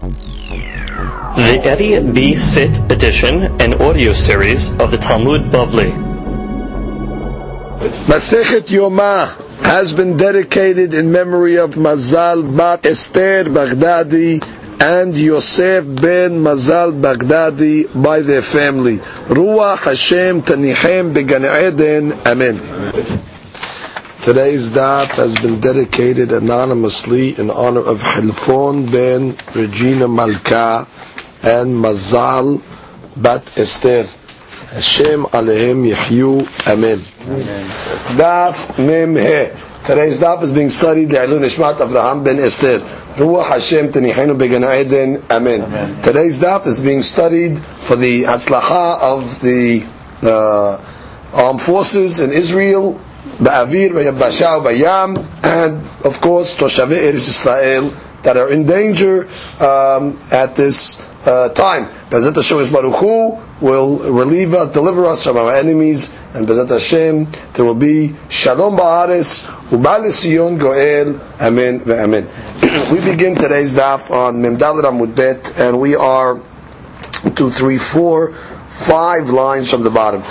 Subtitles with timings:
[0.00, 2.34] The Eddie B.
[2.36, 5.92] Sit edition and audio series of the Talmud Bavli.
[8.08, 9.28] Masechet Yoma
[9.62, 14.42] has been dedicated in memory of Mazal Bat Esther Baghdadi
[14.80, 18.98] and Yosef ben Mazal Baghdadi by their family.
[19.28, 22.12] Ruach Hashem Tanichem Began Eden.
[22.26, 23.20] Amen.
[24.22, 30.86] Today's daf has been dedicated anonymously in honor of Hilfon ben Regina Malka
[31.42, 32.60] and Mazal
[33.16, 34.04] Bat Esther.
[34.72, 36.44] Hashem Alehem Yehyu.
[36.68, 36.98] Amen.
[38.18, 39.86] Daf Mem He.
[39.86, 42.80] Today's daf is being studied Le'ilun Ishmat Avraham ben Esther.
[43.14, 45.24] Ruach Hashem Tenichenu Began Eden.
[45.30, 46.02] Amen.
[46.02, 49.86] Today's daf is being studied for the Hatzlacha of the
[50.22, 50.84] uh,
[51.32, 53.00] armed forces in Israel,
[53.40, 57.90] Ba'avir, Ba'yabasha, Ba'yam, and of course Toshavei Eretz Israel
[58.22, 61.86] that are in danger um, at this uh, time.
[62.10, 67.28] Bezat Hashem Baruch Hu will relieve us, deliver us from our enemies, and Bezat Hashem
[67.54, 72.28] there will be Shalom Ba'aris, Ubal Sion Goel, Amen, Amen.
[72.92, 76.40] we begin today's daf on Memdal Amud Bet, and we are
[77.36, 78.34] two, three, four,
[78.70, 80.22] five lines from the bottom.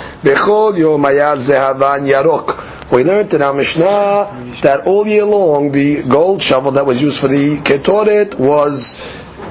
[2.90, 7.20] We learned in our Mishnah that all year long the gold shovel that was used
[7.20, 8.98] for the ketoret was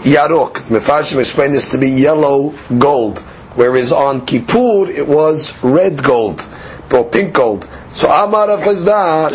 [0.01, 0.55] yarok.
[0.67, 3.19] Mefarshim explained this to be yellow gold,
[3.55, 6.45] whereas on Kippur it was red gold
[6.91, 7.69] or pink gold.
[7.91, 9.31] So Amar of Shiv'a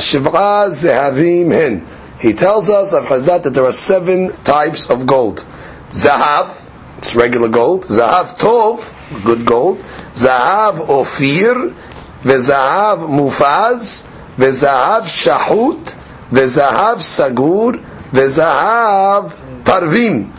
[0.70, 1.86] Zehavim Hin.
[2.20, 5.44] He tells us of Chisda that there are seven types of gold.
[5.90, 6.54] Zahav,
[6.98, 7.84] it's regular gold.
[7.84, 8.93] Zahav Tov,
[9.24, 9.78] good gold,
[10.14, 11.74] zahav ofir,
[12.22, 15.94] vezahav mufaz, vezahav shahut,
[16.30, 20.32] vezahav sagur, vezahav parvim.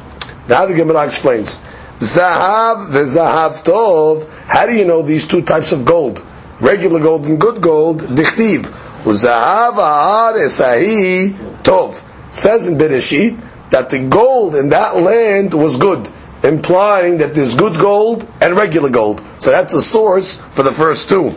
[0.47, 1.59] Now the Gemara explains.
[1.99, 4.29] Zahav vezahav tov.
[4.47, 6.25] How do you know these two types of gold?
[6.59, 8.01] Regular gold and good gold.
[8.01, 8.63] Dichtiv.
[9.03, 12.03] Uzahav haaretz ahi tov.
[12.27, 16.09] It says in Bereshit that the gold in that land was good
[16.43, 19.23] implying that there's good gold and regular gold.
[19.39, 21.33] So that's a source for the first two.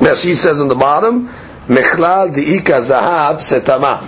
[0.00, 1.28] Now she says on the bottom,
[1.68, 4.06] Mechlal di'ika zahab setama.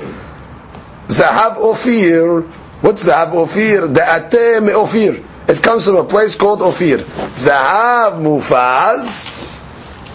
[1.08, 2.42] Zahab ofir.
[2.82, 3.92] What's zahav ofir?
[3.92, 5.24] Da'ate me ofir.
[5.46, 6.98] It comes from a place called Ofir.
[7.34, 9.28] Zahav mufaz.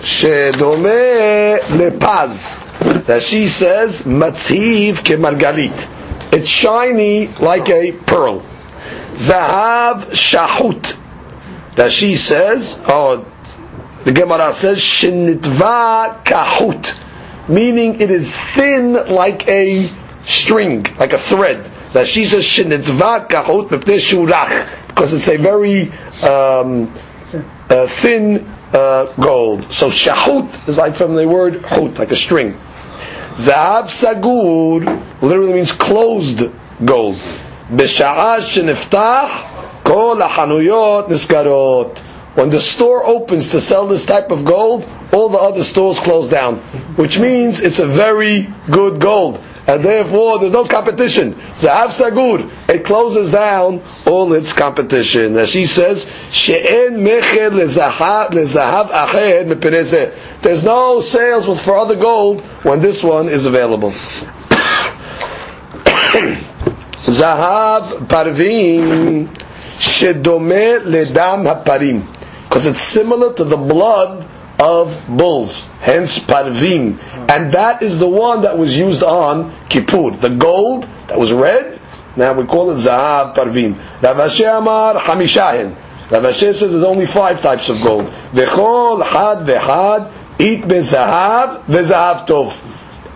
[0.01, 3.05] Shedome lepaz.
[3.05, 6.33] That she says, matziv kemargalit.
[6.33, 8.43] It's shiny like a pearl.
[9.19, 10.97] Zahav shahut.
[11.75, 13.25] That she says, oh,
[14.05, 16.97] the Gemara says, Shinitva kahut,
[17.49, 19.89] meaning it is thin like a
[20.23, 21.69] string, like a thread.
[21.93, 25.91] That she says, Shinitva kahut shurach, because it's a very
[26.23, 26.87] um,
[27.67, 29.71] thin uh, gold.
[29.71, 32.53] So shahut is like from the word hut, like a string.
[33.33, 36.43] Zahav sagur literally means closed
[36.83, 37.21] gold.
[42.35, 46.29] When the store opens to sell this type of gold, all the other stores close
[46.29, 46.57] down,
[46.95, 49.43] which means it's a very good gold.
[49.67, 51.33] And therefore, there's no competition.
[51.33, 55.37] Zahav Sagur, it closes down all its competition.
[55.37, 58.31] As she says, She'en lezahav
[60.41, 63.93] There's no sales for other gold when this one is available.
[67.09, 69.27] Zahav parvim
[69.77, 72.05] shedome ledam haparim
[72.43, 74.27] because it's similar to the blood
[74.59, 76.99] of bulls, hence parvim,
[77.29, 80.11] and that is the one that was used on Kippur.
[80.11, 81.79] The gold that was red,
[82.15, 83.77] now we call it zahav parvim.
[84.01, 85.75] Rav Ashi Amar hamishahin.
[86.11, 88.07] Rav Ashi says there's only five types of gold.
[88.33, 92.59] Vechol had vehad eat bezahav vezahav tov.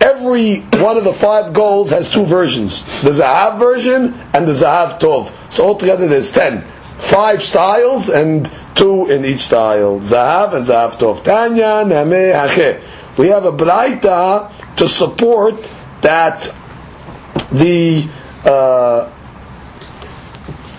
[0.04, 5.00] Every one of the five golds has two versions: the zahav version and the zahav
[5.00, 5.32] tov.
[5.50, 6.64] So altogether, there's ten.
[6.98, 10.00] Five styles and two in each style.
[10.00, 11.24] Zahav and Zahav Tov.
[11.24, 12.80] Tanya Name.
[13.16, 15.70] We have a Braita to support
[16.00, 16.52] that
[17.52, 18.08] the
[18.44, 19.10] uh,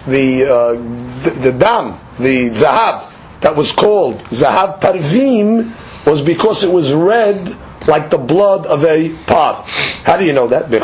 [0.08, 3.12] the, uh, the the dam, the Zahav
[3.42, 5.74] that was called Zahav Parvim
[6.06, 7.58] was because it was red
[7.88, 9.66] like the blood of a pot.
[9.68, 10.70] How do you know that?
[10.70, 10.80] We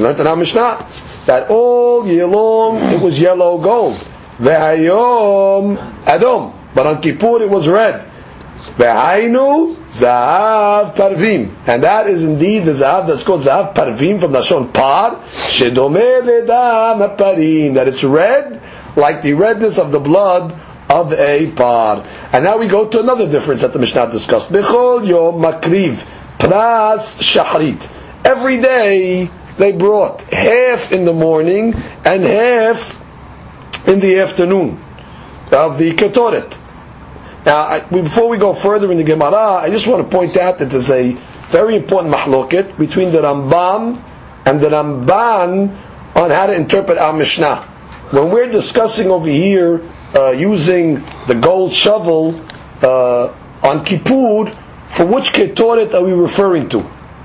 [0.00, 0.86] learned in our Mishnah
[1.26, 3.96] that all year long it was yellow gold.
[4.38, 6.52] Vehayom Adom.
[6.74, 8.06] But on Kippur it was red.
[8.76, 11.54] Ve'hainu zahav parvim.
[11.66, 17.16] And that is indeed the zahav that's called zahav parvim from Lashon par, shedome ledam
[17.16, 17.74] parim.
[17.74, 18.62] That it's red
[18.96, 20.52] like the redness of the blood
[20.88, 22.06] of a par.
[22.32, 24.50] And now we go to another difference that the Mishnah discussed.
[24.50, 26.06] Bechol yom makriv
[26.38, 27.88] pras shahrit.
[28.24, 31.74] Every day they brought half in the morning
[32.04, 33.00] and half
[33.88, 34.82] in the afternoon
[35.52, 36.62] of the ketoret.
[37.44, 40.58] Now, I, before we go further in the Gemara, I just want to point out
[40.58, 41.12] that there's a
[41.48, 44.02] very important mahloket between the Rambam
[44.44, 45.76] and the Ramban
[46.16, 47.62] on how to interpret our Mishnah.
[48.10, 52.40] When we're discussing over here uh, using the gold shovel
[52.82, 53.32] uh,
[53.62, 54.46] on Kippur,
[54.86, 56.80] for which ketoret are we referring to?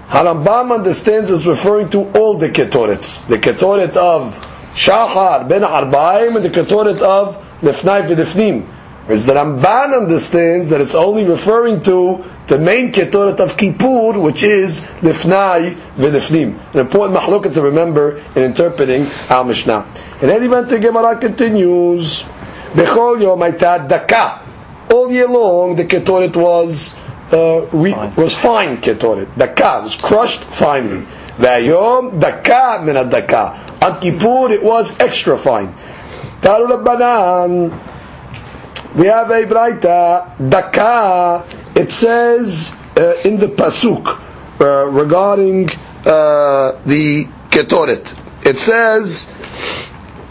[0.08, 3.26] Harambam understands is referring to all the ketorets.
[3.28, 4.36] The ketoret of
[4.74, 8.68] Shachar, Ben Arbaim, and the ketoret of Lefnai V'Lefnim.
[9.06, 14.44] Whereas the Ramban understands that it's only referring to the main ketoret of Kippur, which
[14.44, 16.74] is Lifnai v'Lifnim.
[16.74, 19.88] An important mahloket to remember in interpreting our Mishnah.
[20.22, 22.24] In any event, the Gemara continues,
[22.74, 23.40] Bechol yom
[23.88, 24.48] daka.
[24.92, 26.96] All year long, the ketoret was
[27.32, 28.16] uh, re- fine.
[28.16, 29.38] was fine ketoret.
[29.38, 31.06] Daka was crushed finely.
[31.38, 33.78] Vayom daka min daka.
[33.82, 35.74] On Kippur, it was extra fine.
[36.42, 37.72] Tanu Rabbanan
[38.96, 41.46] we have a Braita, Daka,
[41.76, 44.20] it says uh, in the Pasuk
[44.60, 45.70] uh, regarding
[46.06, 48.18] uh, the Ketoret.
[48.46, 49.32] It says,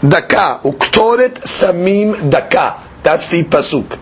[0.07, 2.87] Daka, Uktoret Samim Daka.
[3.03, 3.97] That's the Pasuk.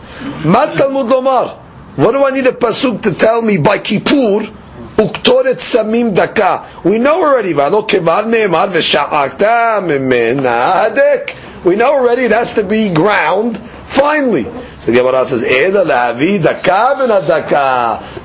[0.46, 1.58] Mat Talmud Lomar.
[1.96, 4.48] What do I need a Pasuk to tell me by Kippur?
[4.96, 6.82] Uktoret Samim Daka.
[6.84, 11.64] We know already, Valo Kevar Me'emar V'sha'akta Memena Hadek.
[11.66, 14.44] We know already it has to be ground finally.
[14.44, 15.42] So the Gemara says.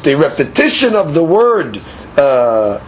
[0.02, 1.82] The repetition of the word
[2.16, 2.78] uh,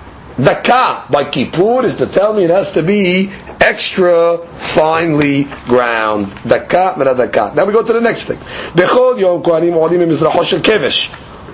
[0.41, 6.27] daka by Kippur is to tell me it has to be extra finely ground.
[6.47, 7.53] Daka daka.
[7.55, 8.37] Now we go to the next thing.
[8.73, 11.13] Bechol yom kohanim olim mizracho kevesh.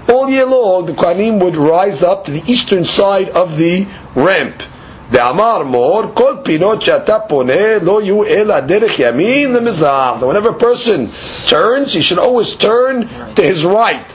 [0.09, 3.85] All year long, the kohanim would rise up to the eastern side of the
[4.15, 4.63] ramp.
[5.11, 10.19] דאמר מור, כל פינות שאתה פונה לא יהיו אלא דרך ימין למזרח.
[10.21, 11.09] Whenever a person
[11.45, 14.05] turns, he should always turn to his right.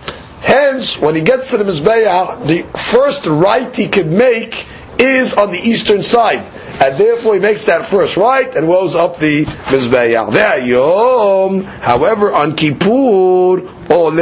[0.48, 4.66] Hence, when he gets to the Mizbeah, the first right he could make
[4.98, 6.50] is on the eastern side.
[6.80, 10.32] And therefore he makes that first right and goes up the Mizbeah.
[10.32, 14.16] Ve'ayom, however, on Kippur, ole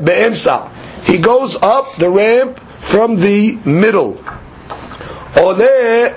[0.00, 0.70] be'emsa.
[1.04, 4.24] He goes up the ramp from the middle.
[5.36, 6.14] Ole,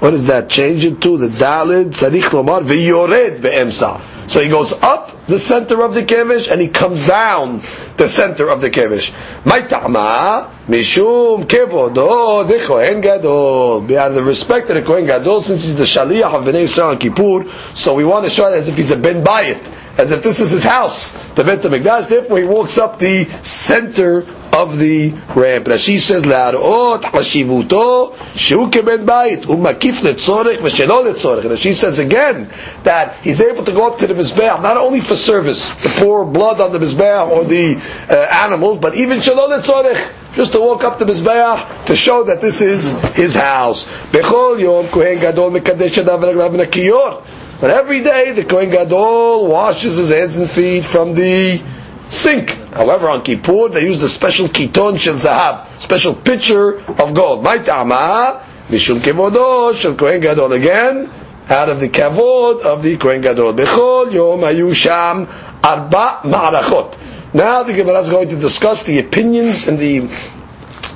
[0.00, 1.18] what does that change it to?
[1.18, 4.09] The Dalid, Tzarich Lomar, V'yored be'emsa.
[4.30, 7.62] So he goes up the center of the kevish and he comes down
[7.96, 9.12] the center of the kevish.
[9.44, 13.80] My tama mishum kevodo the kohen gadol.
[13.80, 17.96] The respect of the kohen gadol, since he's the shaliach of Bnei Israel Kippur, so
[17.96, 19.68] we want to show it as if he's a ben bayit,
[19.98, 22.08] as if this is his house, the beth Hamikdash.
[22.08, 25.66] Therefore, he walks up the center of the ramp.
[25.66, 31.45] Rashi says, "La'arot hashivuto." שהוא כבן בית, הוא מקיף לצורך ושלא לצורך.
[31.45, 32.47] Rashi says again,
[32.83, 36.25] that he's able to go up to the Mizbeach, not only for service, to pour
[36.25, 37.77] blood on the Mizbeach or the
[38.09, 38.15] uh,
[38.45, 39.99] animals, but even שלא לצורך,
[40.35, 43.87] just to walk up the Mizbeach to show that this is his house.
[44.11, 47.21] בכל יום כהן גדול מקדש ידיו ורגליו מן הכיור.
[47.61, 51.61] But every day the Kohen Gadol washes his hands and feet from the
[52.10, 52.50] sink.
[52.74, 57.42] However, on Kippur, they use the special kiton shel zahab, special pitcher of gold.
[57.42, 60.52] My ta'ama, mishum kevodo shel kohen gadol.
[60.52, 61.10] Again,
[61.48, 63.54] out of the kavod of the kohen gadol.
[63.54, 65.28] Bechol yom ayusham
[65.64, 66.98] arba ma'arachot.
[67.32, 70.00] Now the Gemara is going to discuss the opinions in the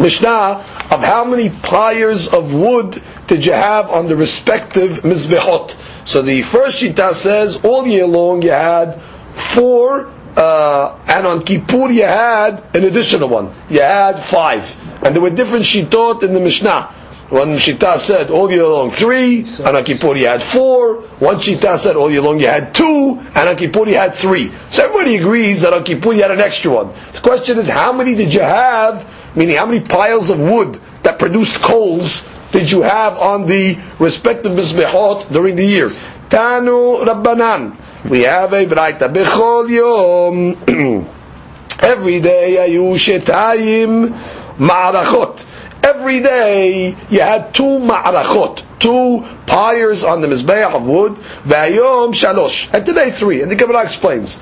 [0.00, 5.76] Mishnah of how many pliers of wood did you have on the respective mizbehot.
[6.04, 9.00] So the first shita says all year long you had
[9.34, 13.54] four uh, and on Kippur you had an additional one.
[13.68, 14.64] You had five.
[15.04, 16.92] And there were different shitot in the Mishnah.
[17.30, 21.02] One shita said all year long three, and on Kippur you had four.
[21.18, 24.52] One shita said all year long you had two, and on Kippur you had three.
[24.68, 26.92] So everybody agrees that on Kippur you had an extra one.
[27.12, 29.08] The question is, how many did you have?
[29.34, 34.52] Meaning, how many piles of wood that produced coals did you have on the respective
[34.52, 35.88] mizbehot during the year?
[36.28, 37.76] Tanu Rabbanan.
[38.08, 41.06] We have a braita bechol yom.
[41.80, 44.10] Every day ayu shetayim
[44.58, 45.46] ma'arachot.
[45.82, 51.14] Every day you had two ma'arachot, two pyres on the mizbeach of wood.
[51.44, 52.72] Vayom shalosh.
[52.74, 53.40] And today three.
[53.40, 54.38] And the Gemara explains.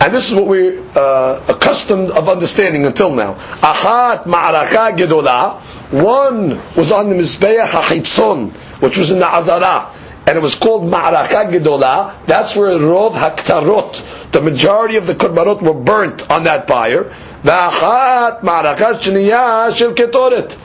[0.00, 3.34] And this is what we're uh, accustomed of understanding until now.
[3.34, 5.60] Ahat ma'araka gedola.
[5.90, 9.92] One was on the Mizbeach HaChitzon, which was in the Azara.
[10.30, 12.24] And it was called Ma'araka Gedola.
[12.24, 17.12] That's where Rov HaKtarot, the majority of the Korbanot were burnt on that pyre.
[17.42, 20.56] V'achat Ma'araka Shniyah Shel Ketoret.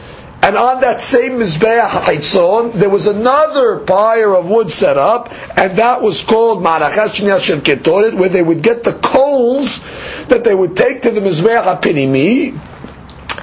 [0.44, 5.80] And on that same Mizbeach HaChitzon, there was another pyre of wood set up, and
[5.80, 9.80] that was called Ma'arachas Shniyah Shel Ketoret, where they would get the coals
[10.28, 12.56] that they would take to the Mizbeach HaPinimi,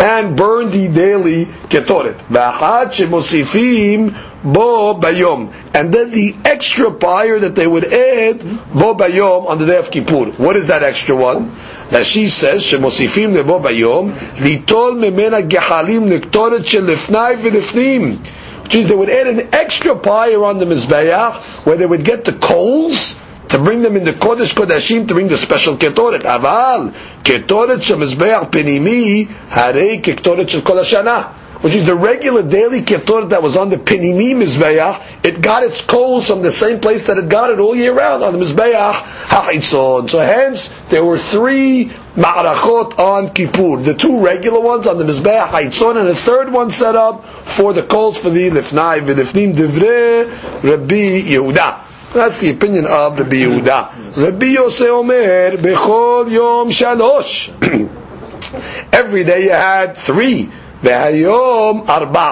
[0.03, 2.17] and burn the daily ketoret.
[2.29, 5.55] V'achad shemosifim bo bayom.
[5.73, 8.41] And then the extra pyre that they would add
[8.75, 10.33] bo bayom on the day of Kippur.
[10.33, 11.55] What is that extra one?
[11.91, 18.27] That she says shemosifim lebo bayom litol memena gehalim nektoret shelifnai v'lifnim.
[18.65, 22.25] Which is they would add an extra pyre on the mizbeach where they would get
[22.25, 23.15] the coals
[23.53, 26.21] to bring them in the Kodesh Kodashim to bring the special ketoret.
[26.23, 26.91] Aval,
[27.23, 30.83] ketoret shel mizbeach penimi, harei ketoret shel kol.
[31.63, 35.03] Which is the regular daily ketoret that was on the penimi mizbeach.
[35.23, 38.25] It got its coals from the same place that it got it all year round
[38.25, 40.09] on the mizbeach ha'itzon.
[40.09, 43.83] So hence there were three ma'arachot on Kippur.
[43.83, 47.75] The two regular ones on the mizbeach ha'itzon, and a third one set up for
[47.75, 50.25] the coals for the lifnai v'lifnim divrei
[50.65, 51.92] Rabbi Yehuda.
[52.14, 54.18] That's the opinion of Rabbi Yehuda.
[54.18, 57.50] Rabbi Yosef Omer, Bechol Yom Shalosh.
[58.94, 60.50] Every day you had three.
[60.84, 62.32] והיום ארבע.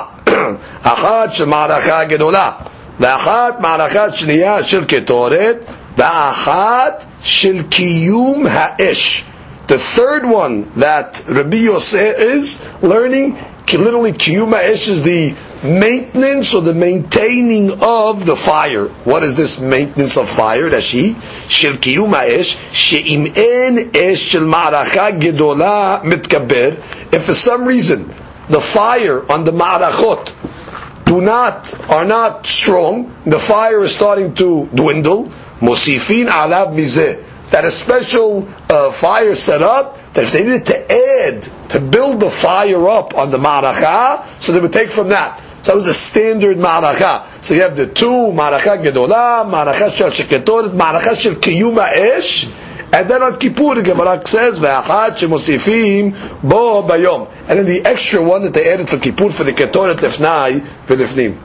[0.84, 2.51] אחת של מערכה גדולה,
[3.00, 5.65] ואחת מערכה שנייה של קטורת,
[5.98, 9.24] ואחת של קיום האש.
[9.67, 13.36] The third one that Rabbi Yosef is learning,
[13.74, 18.87] literally Kiyum Ha'esh is the maintenance or the maintaining of the fire.
[19.05, 20.71] What is this maintenance of fire?
[20.71, 26.83] Rashi, shel kiyum ha'esh, she'im en esh shel ma'aracha gedola mitkaber.
[27.12, 28.12] If for some reason
[28.49, 34.67] the fire on the ma'arachot do not, are not strong, the fire is starting to
[34.75, 35.26] dwindle,
[35.61, 37.25] mosifin alav mizeh.
[37.50, 42.21] That a special uh, fire set up, that if they needed to add, to build
[42.21, 45.43] the fire up on the ma'aracha, so they would take from that.
[45.62, 47.45] So that was a standard ma'aracha.
[47.45, 52.49] So you have the two, ma'aracha gedola, ma'aracha shel sheketoret, ma'aracha shel kiyum ha'esh,
[52.93, 58.21] and then on Kippur, the Gemara says, "Ve'achat shemosifim bo bayom," and then the extra
[58.21, 61.37] one that they added for Kippur for the ketoret lefnai v'lefnim.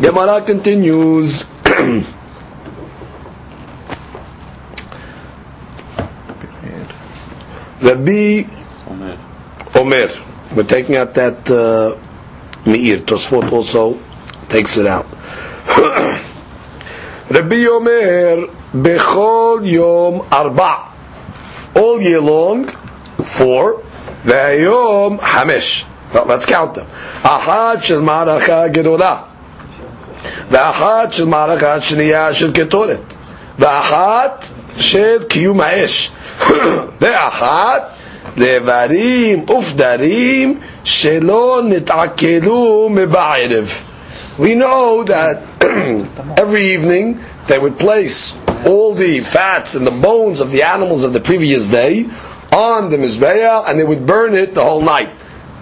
[0.00, 1.44] Gemara continues.
[7.80, 8.44] Rabbi
[9.74, 10.25] Omer.
[10.45, 10.55] Omer.
[10.55, 11.97] We're taking out that uh,
[12.65, 12.99] Meir.
[12.99, 13.99] Tosfot also
[14.49, 15.05] takes it out.
[17.29, 20.87] Rabbi Omer, Bechol Yom Arba.
[21.75, 23.83] All year long, four.
[24.23, 25.85] Ve'ayom Hamesh.
[26.13, 26.87] Well, let's count them.
[27.23, 29.31] Ahad shel ma'aracha gedola.
[30.51, 33.13] ואחת של מערכה שנייה של קטורת,
[33.59, 34.45] ואחת
[34.77, 36.11] של קיום האש,
[37.01, 37.89] ואחת
[38.37, 43.73] לאיברים ופדרים שלא נתעכלו מבערב.
[44.39, 45.41] We know that
[46.37, 48.33] every evening they would place
[48.65, 52.05] all the fats and the bones of the animals of the previous day
[52.51, 55.09] on the Mizbeah and they would burn it the whole night.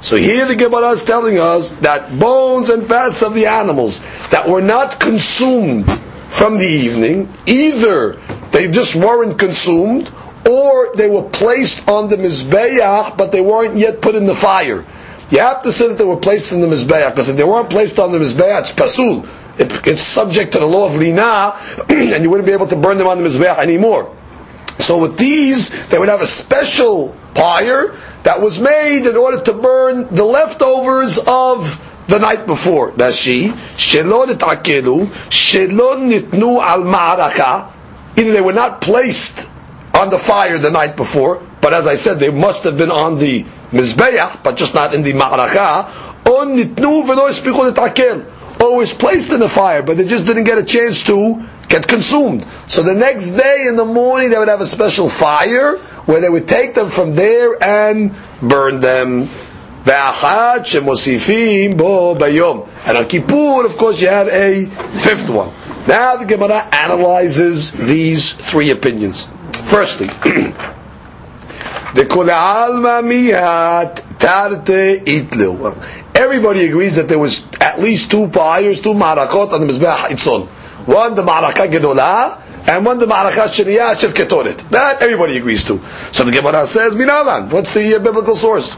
[0.02, 4.48] So here the Gemara is telling us that bones and fats of the animals that
[4.48, 5.92] were not consumed
[6.30, 8.20] from the evening, either
[8.52, 10.08] they just weren't consumed,
[10.49, 14.85] or they were placed on the Mizbeah, but they weren't yet put in the fire.
[15.31, 17.71] You have to say that they were placed in the Mizbeah, because if they weren't
[17.71, 19.27] placed on the Mizbeah, it's Pasul.
[19.59, 21.57] It, it's subject to the law of Lina,
[21.89, 24.15] and you wouldn't be able to burn them on the Mizbeah anymore.
[24.79, 29.53] So with these, they would have a special pyre that was made in order to
[29.55, 32.93] burn the leftovers of the night before.
[32.93, 37.71] Shelo nitakelu, shelo nitnu al ma'araka.
[38.17, 39.49] Either they were not placed
[39.95, 43.19] on the fire the night before, but as I said, they must have been on
[43.19, 46.27] the mizbeach, but just not in the ma'araka.
[46.27, 48.31] Or nitnu v'lo ispiku nitakel.
[48.61, 52.47] Or placed in the fire, but they just didn't get a chance to get consumed.
[52.67, 56.29] So the next day in the morning they would have a special fire where they
[56.29, 59.29] would take them from there and burn them.
[59.87, 59.93] And
[62.97, 65.53] on Kippur, of course, you had a fifth one.
[65.87, 69.29] Now the Gemara analyzes these three opinions.
[69.75, 70.07] Firstly,
[71.95, 72.05] the
[74.19, 76.17] tarte.
[76.17, 80.47] Everybody agrees that there was at least two pyres, two marakot on the Mizbeach Itzon.
[80.87, 84.59] One, the Ma'araka Gedolah, and one the Ma'arachah Sheniyah Shel Ketoret.
[84.69, 85.83] That everybody agrees to.
[86.13, 87.51] So the Gemara says, Minalan.
[87.51, 88.77] What's the uh, biblical source?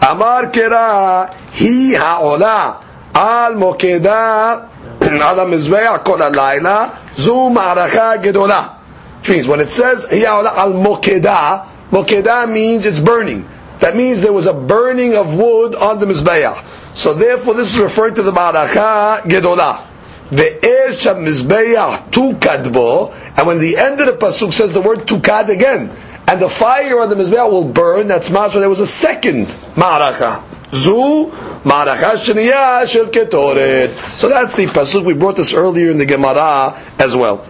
[0.00, 2.82] Amar Kera Hi Ha'ola
[3.14, 4.70] Al Mokeda
[5.02, 8.79] Al HaMizbeach Kol HaLayla Zu Ma'arachah Gedolah.
[9.28, 13.46] Means when it says Hi Al Mokeda, Mokeda means it's burning.
[13.78, 16.96] That means there was a burning of wood on the Mizbeah.
[16.96, 19.86] So therefore this is referring to the Ma'arachah Gedolah.
[20.30, 25.00] The Esh Mizbeah tukad bo, and when the end of the pasuk says the word
[25.00, 25.90] tukad again,
[26.28, 30.44] and the fire on the Mizbeah will burn, that's mashma, there was a second Ma'aracha.
[30.72, 31.30] Zu
[31.64, 33.88] Ma'aracha Shniyah Shel Ketoret.
[34.16, 37.44] So that's the pasuk, we brought this earlier in the Gemara as well.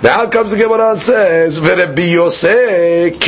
[0.00, 3.18] Now comes the Gemara and says, V'Rebbi Yosef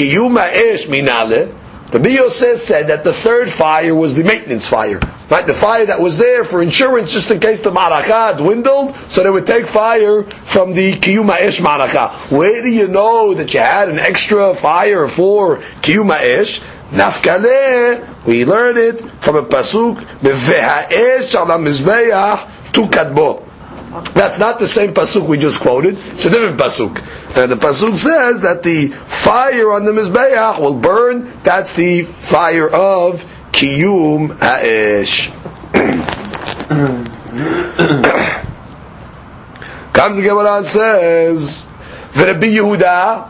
[1.92, 5.00] Rabbi Yosef said that the third fire was the maintenance fire.
[5.28, 5.44] Right?
[5.44, 9.30] The fire that was there for insurance just in case the maraka dwindled, so they
[9.30, 12.12] would take fire from the kiyuma ish maraka.
[12.30, 16.60] Where do you know that you had an extra fire for kiyuma ish?
[16.92, 20.88] Nafkale, we learn it from a pasuk, Beveha
[21.34, 23.49] ala mizbeach tu kadbo.
[23.90, 25.98] That's not the same pasuk we just quoted.
[25.98, 26.96] It's a different pasuk.
[27.36, 31.28] And the pasuk says that the fire on the mizbeach will burn.
[31.42, 35.30] That's the fire of kiyum ha'esh.
[39.92, 41.66] Comes the Gemara and says,
[42.14, 43.28] Rabbi Yehuda,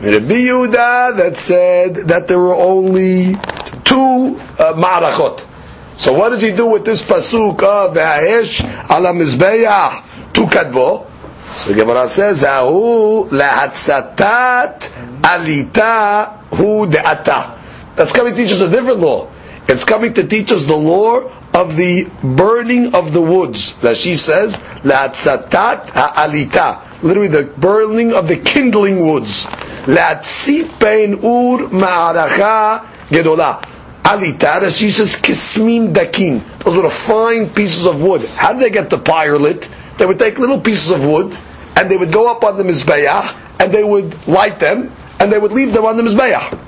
[0.00, 3.34] Rabbi Yehuda that said that there were only
[3.82, 5.48] two uh, marachot.
[5.96, 11.06] So what does he do with this pasuk of Ha'esh ala mizbeach tu kadbo?
[11.54, 14.90] So Gemara says, "Ahu lahatzatat
[15.22, 17.54] alita hu de'ata."
[17.94, 19.28] That's coming to teach us a different law.
[19.68, 23.74] It's coming to teach us the law of the burning of the woods.
[23.76, 27.02] That she says, lahatzatat ha'alita.
[27.02, 29.46] Literally, the burning of the kindling woods.
[29.86, 33.73] Latzipein ur ma'aracha gedolah
[34.04, 36.42] alita, she says kismin dakin.
[36.60, 38.24] Those were fine pieces of wood.
[38.26, 39.68] How did they get the pyre lit?
[39.98, 41.36] They would take little pieces of wood
[41.76, 45.38] and they would go up on the mizbeach and they would light them and they
[45.38, 46.60] would leave them on the mizbeach.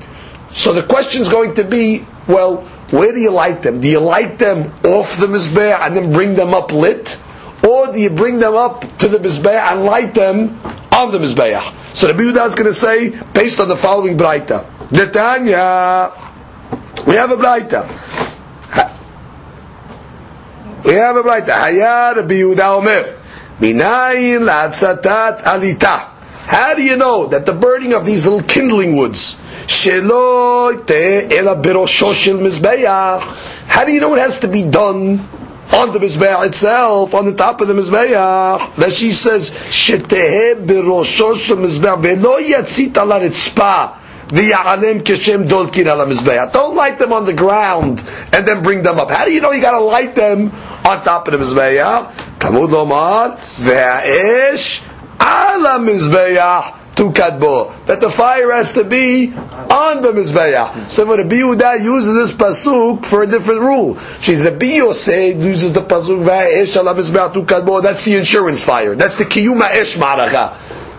[0.50, 3.78] So the question is going to be, well, where do you light them?
[3.80, 7.20] Do you light them off the mizbeach and then bring them up lit?
[7.66, 10.58] Or do you bring them up to the mizbeach and light them
[10.92, 11.74] on the mizbeach?
[11.94, 16.25] So the Yehuda is going to say, based on the following braita, Netanya,
[17.06, 17.86] we have a Braita.
[20.84, 21.48] We have a Braita.
[21.48, 23.16] Hayar Rabbi Yehuda Omer.
[23.60, 26.10] Minayin la'atzatat alita.
[26.46, 32.36] How do you know that the burning of these little kindling woods, ela berosho shel
[32.36, 33.20] mizbeach,
[33.66, 35.18] how do you know it has to be done
[35.72, 38.76] on the mizbeach itself, on the top of the mizbeach?
[38.76, 43.96] That she says, shel mizbeach, velo yatzit ala ritzpah.
[44.28, 46.52] V'ya'alem keshem dolkin ala mizbeach.
[46.52, 49.10] Don't light them on the ground and then bring them up.
[49.10, 50.50] How do you know you got to light them
[50.84, 52.38] on top of the mizbeach?
[52.40, 54.82] Talmud lomar ve'a'ish
[55.20, 57.86] ala mizbeach to kadbo.
[57.86, 60.88] That the fire has to be on the mizbeach.
[60.88, 63.96] So when the Yehuda uses this pasuk for a different rule.
[64.20, 67.80] She's the Biyose uses the pasuk ve'a'ish ala mizbeach to kadbo.
[67.80, 68.96] That's the insurance fire.
[68.96, 70.58] That's the kiyuma ish maracha.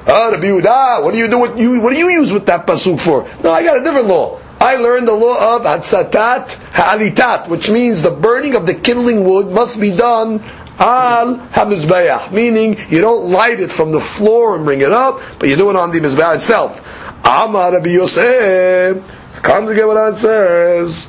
[0.09, 1.81] Oh, Rabbi Yehuda, what do you do with you?
[1.81, 3.27] What do you use with that pasuk for?
[3.43, 4.39] No, I got a different law.
[4.59, 9.51] I learned the law of hatsatat ha'alitat, which means the burning of the kindling wood
[9.51, 10.41] must be done
[10.79, 15.49] al hamizbeach, meaning you don't light it from the floor and bring it up, but
[15.49, 16.81] you do it on the mizbeach itself.
[17.25, 19.03] Amar Rabbi Yosef
[19.43, 21.07] comes again what it says.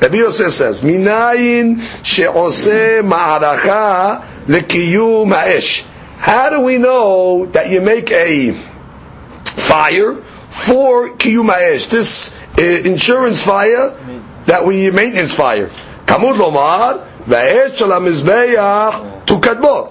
[0.00, 5.84] Rabbi Yosef says, "Minayin she'oseh ma'aracha lekiyum ha'esh."
[6.20, 11.88] How do we know that you make a fire for kiyumayesh?
[11.88, 13.96] This uh, insurance fire
[14.44, 15.68] that we maintenance fire.
[16.04, 17.06] Kamud lomar.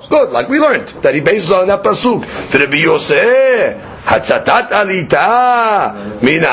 [0.10, 2.24] Good, like we learned that he bases on that pasuk.
[4.04, 6.44] Hatzatat alita min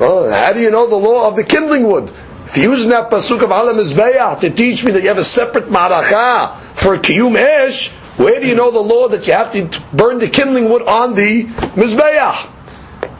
[0.00, 2.10] Oh, how do you know the law of the kindling wood?
[2.46, 5.68] If you're using that pasuk of Alam to teach me that you have a separate
[5.68, 10.18] maracha for kiyum esh, where do you know the law that you have to burn
[10.18, 12.50] the kindling wood on the mizbeach?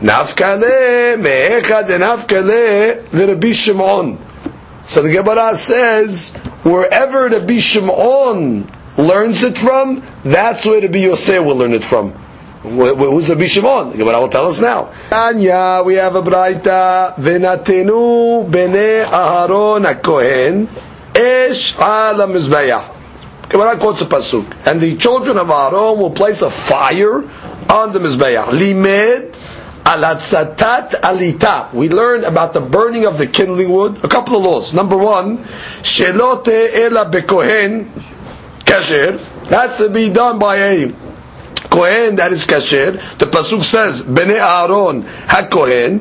[0.01, 4.19] Nafkale me'echad nafkale Rabbi Shimon.
[4.83, 11.57] So the Gemara says wherever Rabbi Shimon learns it from, that's where Rabbi Yosef will
[11.57, 12.11] learn it from.
[12.63, 13.93] Who's Rabbi Shimon?
[13.93, 14.93] The Gemara will tell us now.
[15.13, 20.69] Anya, we have a braita venatenu bene Aharon Kohen
[21.15, 22.98] esh ala mizbeach.
[23.49, 27.23] Gemara quotes a pasuk, and the children of Aaron will place a fire
[27.71, 28.53] on the Mizbeach.
[28.53, 29.33] Limed
[29.85, 31.73] alatzatat alita.
[31.73, 34.05] We learn about the burning of the kindling wood.
[34.05, 34.75] A couple of laws.
[34.75, 35.39] Number one,
[35.81, 37.87] shelote ela bekohen
[38.67, 39.19] kasher.
[39.49, 40.93] Has to be done by a
[41.71, 42.93] kohen that is kasher.
[43.19, 46.01] The pasuk says bnei Aaron hakohen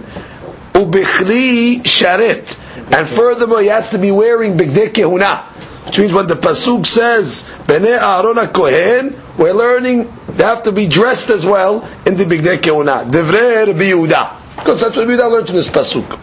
[0.74, 2.60] ubichli sharet.
[2.94, 5.57] And furthermore, he has to be wearing bigdei kehuna.
[5.88, 10.86] Which means when the pasuk says "Bene Aaron Kohen, we're learning they have to be
[10.88, 13.10] dressed as well in the Bigdei Kehuna.
[13.10, 14.36] devrer biuda.
[14.58, 16.18] Because that's what Rabbi learned in this pasuk.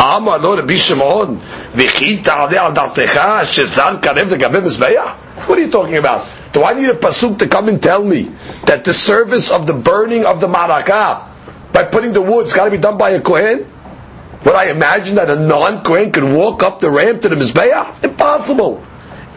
[0.00, 1.38] אמר לו רבי שמעון,
[1.74, 5.14] וכי תעלה על דעתך שזן קרב לגבי מזבח?
[5.46, 6.22] What are you talking about?
[6.52, 8.30] Do I need a pasuk to come and tell me
[8.66, 11.22] that the service of the burning of the maraka
[11.72, 13.66] by putting the wood has got to be done by a kohen?
[14.44, 18.04] Would I imagine that a non-kohen could walk up the ramp to the mizbeah?
[18.04, 18.82] Impossible.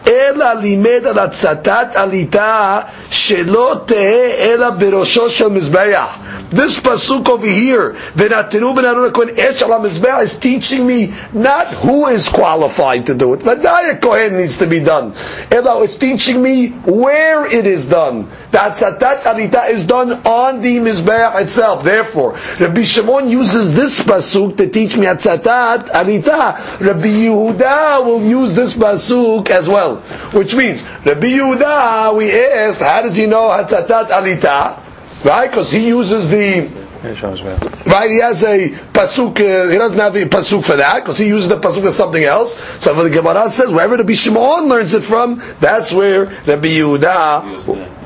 [0.07, 2.79] אלא לימד על הצתת עליתה
[3.09, 6.17] שלא תהא אלא בראשו של מזבח.
[6.51, 12.05] This pasuk over here, v'natenu b'narun kohen esh al mizbeach, is teaching me not who
[12.07, 13.39] is qualified to do it.
[13.39, 15.15] Vadai kohen needs to be done.
[15.49, 16.67] Elo, it's teaching me
[17.03, 18.29] where it is done.
[18.50, 21.84] That satat alita is done on the mizbeach itself.
[21.84, 26.80] Therefore, Rabbi Shimon uses this pasuk to teach me at satat alita.
[26.80, 29.96] Rabbi Yehuda will use this pasuk as well,
[30.32, 32.16] which means Rabbi Yehuda.
[32.16, 34.82] We asked, how does he know at satat alita?
[35.24, 35.48] Right?
[35.50, 39.36] Because he uses the Right, he has a pasuk.
[39.38, 42.24] Uh, he doesn't have a pasuk for that because he uses the pasuk for something
[42.24, 42.58] else.
[42.82, 47.97] So the Gemara says wherever Rabbi Shimon learns it from, that's where Rabbi Yehuda.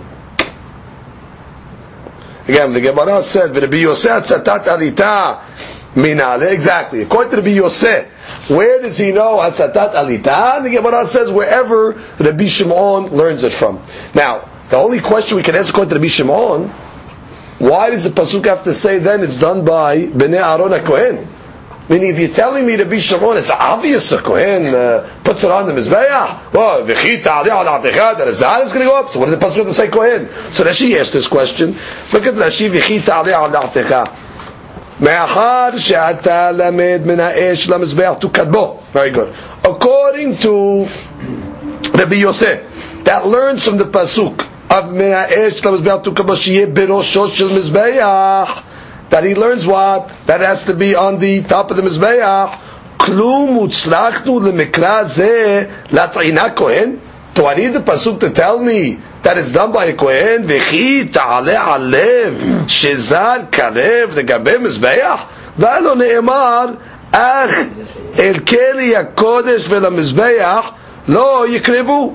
[2.49, 5.41] Again, the Gemara said Rabbi Yosef tzatat alita
[5.95, 6.51] minale.
[6.53, 8.09] Exactly, according to Rabbi Yosef.
[8.49, 10.63] Where does he know Hatzatat Alita?
[10.63, 13.83] The Gemara says wherever Rabbi Shimon learns it from.
[14.15, 16.69] Now, the only question we can ask according to Rabbi Shimon,
[17.59, 21.29] why does the pasuk have to say then it's done by Bnei Aaron Kohen?
[21.90, 25.52] Meaning, if you're telling me to be Shimon, it's obvious a Kohen uh, puts it
[25.52, 26.52] on the Mizbeah.
[26.52, 29.10] Well, v'chita that is not going to go up.
[29.10, 30.28] So what did the pasuk have to say Kohen?
[30.52, 31.70] So Rashi asked this question.
[32.12, 34.12] Look at Rashi, v'chita aleh
[35.00, 38.80] מאחר שאתה למד מן האש למזבח תוקדמו.
[38.94, 39.34] Very good.
[39.64, 40.86] According to
[41.94, 42.60] Rabbi Yosef,
[43.04, 48.62] that learns from the pasuk of מן האש למזבח תוקדמו שיהיה בראשו של מזבח.
[49.13, 50.11] That he learns what?
[50.25, 52.59] That has to be on the top of the mizbeach.
[52.97, 56.93] כלום הוצלחנו למקרא זה לטעינה כהן?
[57.35, 61.05] Do I need the pasuk to tell me that it's done by a Kohen, וכי
[61.05, 65.21] תעלה על לב שזר קרב לגבי מזבח?
[65.59, 66.67] ולא נאמר,
[67.13, 67.51] אך
[68.19, 70.71] אל כלי הקודש ולמזבח
[71.09, 72.15] לא יקרבו,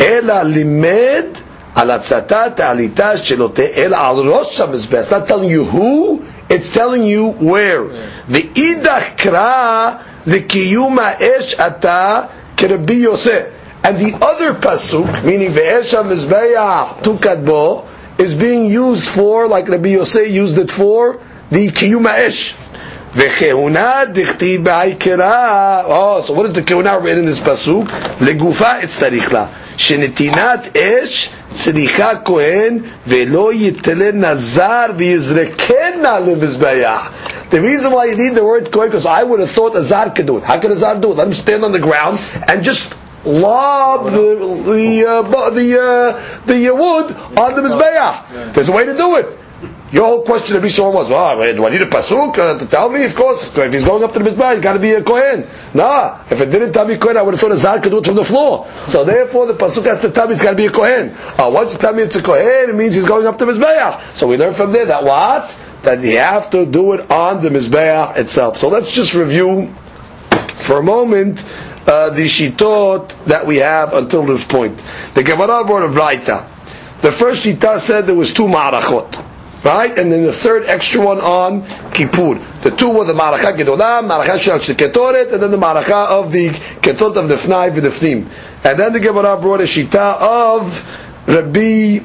[0.00, 1.26] אלא לימד
[1.75, 4.99] על הצתת העליתה שלא תאל על ראש המזבח.
[5.05, 7.83] It's not telling you who, it's telling you where.
[8.29, 9.91] ואידך קרא
[10.27, 12.21] לקיום האש אתה
[12.57, 13.41] כרבי יוסף.
[13.83, 17.85] And the other pasuk, meaning ve'esha mizbeach tukadbo,
[18.17, 21.19] is being used for, like Rabbi Yosef used it for,
[21.51, 22.55] the kiyum ha'esh.
[23.11, 25.83] Ve'chehuna dichti ba'ikera.
[25.85, 27.85] Oh, so what is the kehuna written in this pasuk?
[28.17, 29.49] Legufa it's tarichla.
[29.77, 37.50] Shenitinat esh tzricha kohen ve'lo yitele nazar v'yizrekena lemizbeach.
[37.50, 40.10] The reason why you need the word kohen, because I would have thought a zar
[40.10, 40.44] could do it.
[40.44, 41.16] How could a zar do it?
[41.16, 44.36] Let him stand on the ground and just lob the
[44.72, 48.54] the uh, the uh, the uh, wood on the mizbeach.
[48.54, 49.36] There's a way to do it.
[49.92, 52.88] Your whole question of Bishon was, well, do I need a pasuk uh, to tell
[52.88, 53.04] me?
[53.04, 55.48] Of course, if he's going up to the mizbeach, he's got to be a kohen.
[55.74, 57.98] Nah, if it didn't tell me kohen, I would have thought a zar could do
[57.98, 58.68] it from the floor.
[58.86, 61.12] So therefore, the pasuk has to tell me it's got to be a kohen.
[61.36, 64.14] Uh, once you tell me it's a kohen, it means he's going up to mizbeach.
[64.14, 67.48] So we learn from there that what that you have to do it on the
[67.48, 68.58] mizbeach itself.
[68.58, 69.74] So let's just review
[70.46, 71.44] for a moment
[71.88, 74.80] uh, the shitot that we have until this point.
[75.14, 76.48] The Gemara brought a Braita.
[77.00, 79.29] The first shita said there was two marachot.
[79.62, 79.98] Right?
[79.98, 82.40] And then the third extra one on Kippur.
[82.62, 86.48] The two were the Maracha Gedolah, Maracha Shal Ketoret, and then the Maracha of the
[86.48, 88.26] Ketot of the Fnai V'Defnim.
[88.64, 92.00] And then the Gemara brought a Shita of Rabbi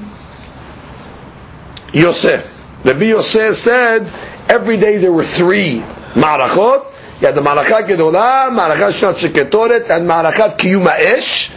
[1.94, 2.84] Yosef.
[2.84, 4.12] Rabbi Yosef said
[4.50, 5.80] every day there were three
[6.14, 6.92] Marachot,
[7.22, 11.52] you had the Marachat Gedolah, Marachat Shnat Sheketoret, and Marachat Kiyuma Esh.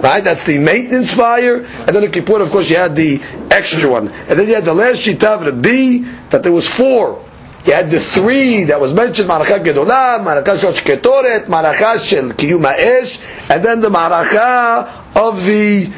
[0.00, 0.22] Right?
[0.22, 1.56] That's the maintenance fire.
[1.56, 4.08] And then the Kippur, of course, you had the extra one.
[4.08, 7.24] And then you had the last Shita of Rabbi, that there was four.
[7.64, 12.72] You had the three that was mentioned, Marachat Gedolah, Marachat Shnat Sheketoret, Marachat Shel Kiyuma
[12.78, 13.18] Esh,
[13.50, 15.90] and then the Marachat of the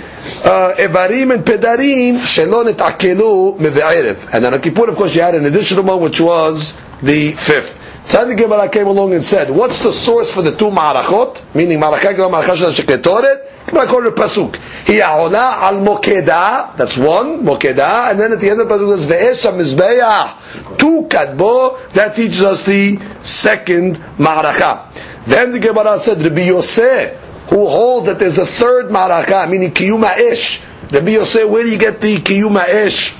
[0.45, 4.31] uh, Evarim and Pedarim, Shelon et Akelu Meve'erev.
[4.33, 7.79] And then on Kippur, of course, you had an additional one, which was the fifth.
[8.07, 11.55] Tzaddik Gemara came along and said, what's the source for the two Ma'arachot?
[11.55, 13.50] Meaning Ma'arachah Gemara Ma'arachah Shel Sheketoret?
[13.67, 14.57] Called it Pasuk.
[14.57, 18.99] Hi Ha'ola al Mokeda, that's one, Mokeda, and then at the end of the Pasuk
[18.99, 25.25] says, Ve'esh HaMizbeah, tu Kadbo, that teaches us the second Ma'arachah.
[25.27, 27.17] Then the Gemara said, Rabbi Yosef,
[27.51, 30.61] who hold that there's a third Ma'arachah, meaning Kiyuma Ish.
[30.91, 33.15] Rabbi Yosef, where do you get the Kiyuma Ish?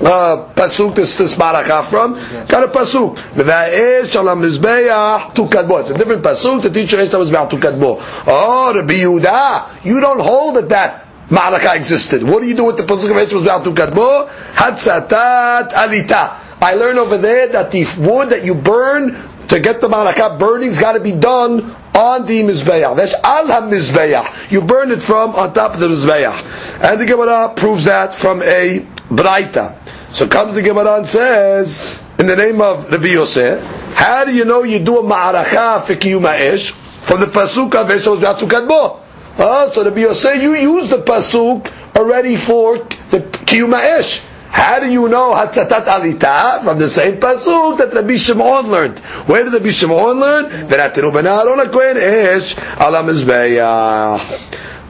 [0.00, 2.14] Uh, pasuk this this barakah from
[2.46, 7.10] got a pasuk v'va'esh shalam mizbeach tu kadbo it's a different pasuk the teacher esh
[7.10, 12.22] mizbeach tu kadbo oh Rabbi Yehuda you don't hold that that Ma'alaka existed.
[12.22, 14.28] What do you do with the pasuk of Esh mizbeach tu kadbo?
[14.54, 16.36] Hatzatat alita.
[16.62, 19.16] I learn over there that the wood that you burn
[19.48, 21.62] to get the Ma'alaka burning's got to be done
[21.94, 22.96] on the Mizbeach.
[22.96, 24.50] That's al ha-Mizbeach.
[24.50, 26.82] You burn it from on top of the Mizbeach.
[26.82, 28.80] And the Gemara proves that from a
[29.10, 29.76] Braita.
[30.10, 33.62] So comes the Gemara and says, in the name of Rabbi Yosef,
[33.94, 37.90] how do you know you do a ma'aracha for kiyuma ish from the pasuk of
[37.90, 38.70] Esh Kadbo?
[38.70, 39.02] Oh,
[39.38, 42.78] ah, so Rabbi Yosef, you use the pasuk already for
[43.10, 44.22] the kiyuma ish.
[44.48, 49.00] How do you know Hatzatat Alita from the same pasuk that Rabbi Shimon learned?
[49.28, 50.46] Where did Rabbi Shimon learn?
[50.46, 51.60] V'natiru ben Aaron
[51.98, 53.02] Esh ala.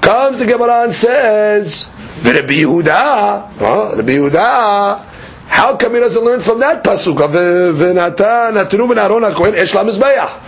[0.01, 1.91] Comes the Gemara and says,
[2.25, 5.05] Rabbi Yehuda, oh, Rabbi Yehuda,
[5.49, 9.73] how come he doesn't learn from that pasuk of V'natan Natinu ben Aaron HaKohen Esh
[9.75, 10.43] Mizbeah?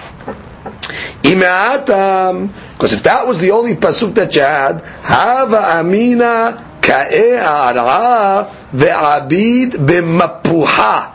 [1.22, 9.72] Because if that was the only pasuk that you had, Hava Amina Ka'e Ar'a Ve'abid
[9.72, 11.12] B'mapuha.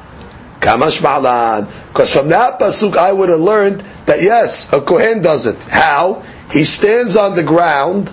[0.59, 1.67] Kamash Ma'lan.
[1.87, 5.61] Because from that pasuk I would have learned that yes, a Kohen does it.
[5.65, 6.23] How?
[6.51, 8.11] He stands on the ground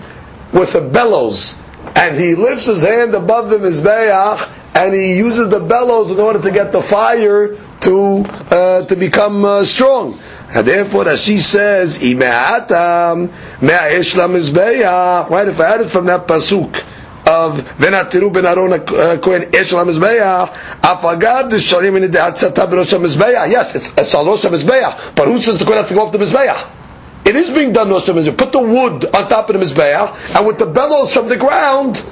[0.53, 1.61] with a bellows
[1.95, 6.41] and he lifts his hand above the Mizbeach and he uses the bellows in order
[6.41, 10.21] to get the fire to uh, to become uh, strong.
[10.49, 15.49] And therefore, as she says, "Imeatam me'a'ish mizbeach." Right?
[15.49, 16.77] If I had it from that pasuk
[17.27, 23.51] of "Venatiru ben Aaron Kohen esh mizbeach," afagav d'sharim in the hatzata b'rosh mizbeach.
[23.51, 26.19] Yes, it's it's rosh mizbeach, but who says the Kohen has to go up the
[26.19, 26.80] mizbeach?
[27.31, 28.37] It is being done rosh mizbeach.
[28.37, 32.05] Put the wood on top of the mizbeach, and with the bellows from the ground,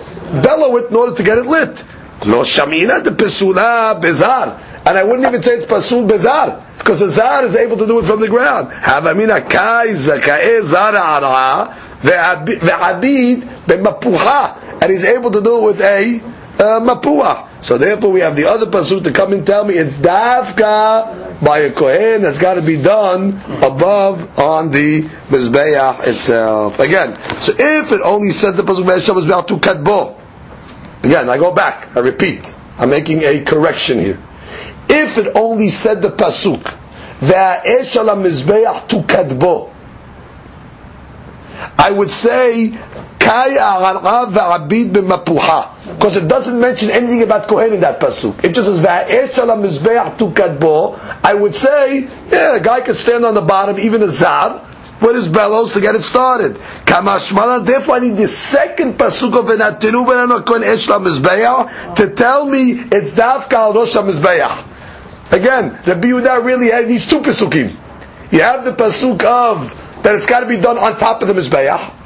[0.44, 1.82] bellow it in order to get it lit.
[2.24, 4.60] Lo shamina de pesula bezar.
[4.86, 7.98] And I wouldn't even say it's pasul bezar, because a zar is able to do
[7.98, 8.70] it from the ground.
[8.70, 14.80] Havamina kai zakae zara ara ve'abid b'mapuha.
[14.80, 16.20] And he's able to do it with a
[16.60, 17.48] uh, mapuah.
[17.60, 21.60] So therefore we have the other pasuk to come and tell me it's dafka by
[21.60, 26.78] a kohen that's got to be done above on the mizbeach itself.
[26.80, 30.18] Again, so if it only said the pasuk mizbeach to katbo,
[31.02, 32.56] Again, I go back, I repeat.
[32.76, 34.18] I'm making a correction here.
[34.88, 36.60] If it only said the pasuk,
[37.20, 39.72] Ve'esh ala mizbeach tu kadbo,
[41.78, 42.76] I would say.
[43.28, 43.52] Because
[46.16, 48.42] it doesn't mention anything about Kohen in that pasuk.
[48.42, 50.98] It just says, mizbeach.
[51.22, 54.64] I would say, yeah, a guy could stand on the bottom, even a zar,
[55.02, 56.54] with his bellows to get it started.
[56.86, 63.12] Therefore I need the second pasuk of Venatiru Benanokon Esh Mizbeah to tell me it's
[63.12, 64.64] Dafka al Rosh Mizbeah.
[65.32, 67.76] Again, the Yehuda really has these two pasukim.
[68.32, 69.70] You have the pasuk of
[70.02, 71.96] that it's got to be done on top of the Mizbeah.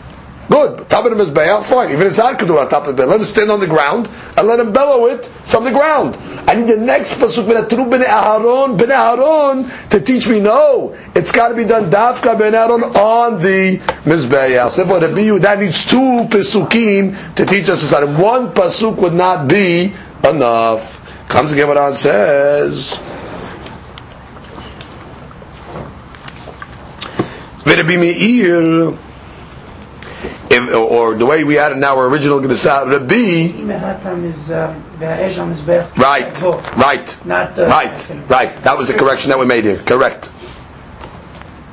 [0.53, 0.87] Good.
[0.91, 1.93] Top of the Mizbeah, fine.
[1.93, 3.09] Even Azar could do it on top of the Mizbeah.
[3.09, 6.19] Let him stand on the ground and let him bellow it from the ground.
[6.47, 10.95] I need the next pasuk Benatru ben Aharon ben Aharon to teach me no.
[11.15, 14.69] It's got to be done Dafka ben Aharon on the Mizbeah.
[14.69, 17.93] So therefore, Rabbi that needs two pasukim to teach us this.
[17.93, 21.01] One pasuk would not be enough.
[21.31, 23.01] Comes again what on says.
[27.65, 29.12] Rabbi Meir
[30.71, 33.63] or the way we had it in our original Gemara, Rabbi.
[35.97, 36.43] right,
[36.77, 38.57] right, not right, right.
[38.63, 39.79] That was the correction that we made here.
[39.79, 40.31] Correct.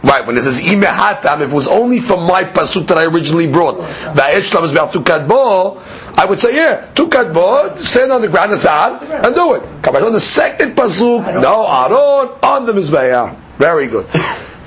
[0.01, 3.51] Right, when it says imehatam, if it was only from my pasuk that I originally
[3.51, 5.81] brought, va'eshlam is about tukadbo,
[6.17, 9.63] I would say, yeah, tukadbo, stand on the ground and do it.
[9.83, 13.35] Come on the second pasuk, no, Aaron on the mizbeah.
[13.57, 14.07] Very good.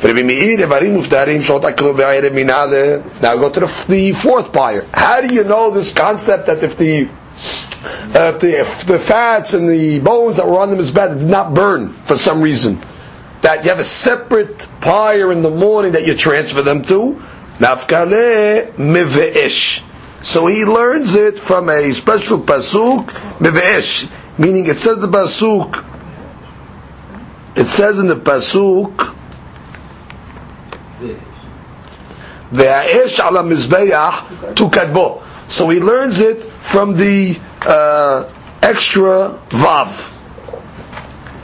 [0.02, 0.08] Now
[3.36, 4.84] go to the, the fourth buyer.
[4.92, 7.08] How do you know this concept that if the
[8.14, 11.18] uh, if the if the fats and the bones that were on them is bad,
[11.18, 12.84] did not burn for some reason,
[13.42, 17.22] that you have a separate pyre in the morning that you transfer them to?
[17.58, 19.84] Nafkale mive'ish.
[20.22, 23.06] So he learns it from a special pasuk,
[23.38, 25.84] meve'esh, meaning it says the pasuk,
[27.56, 29.11] it says in the pasuk,
[33.20, 35.22] ala mizbeach tu kadbo.
[35.48, 40.10] So he learns it from the uh, extra vav.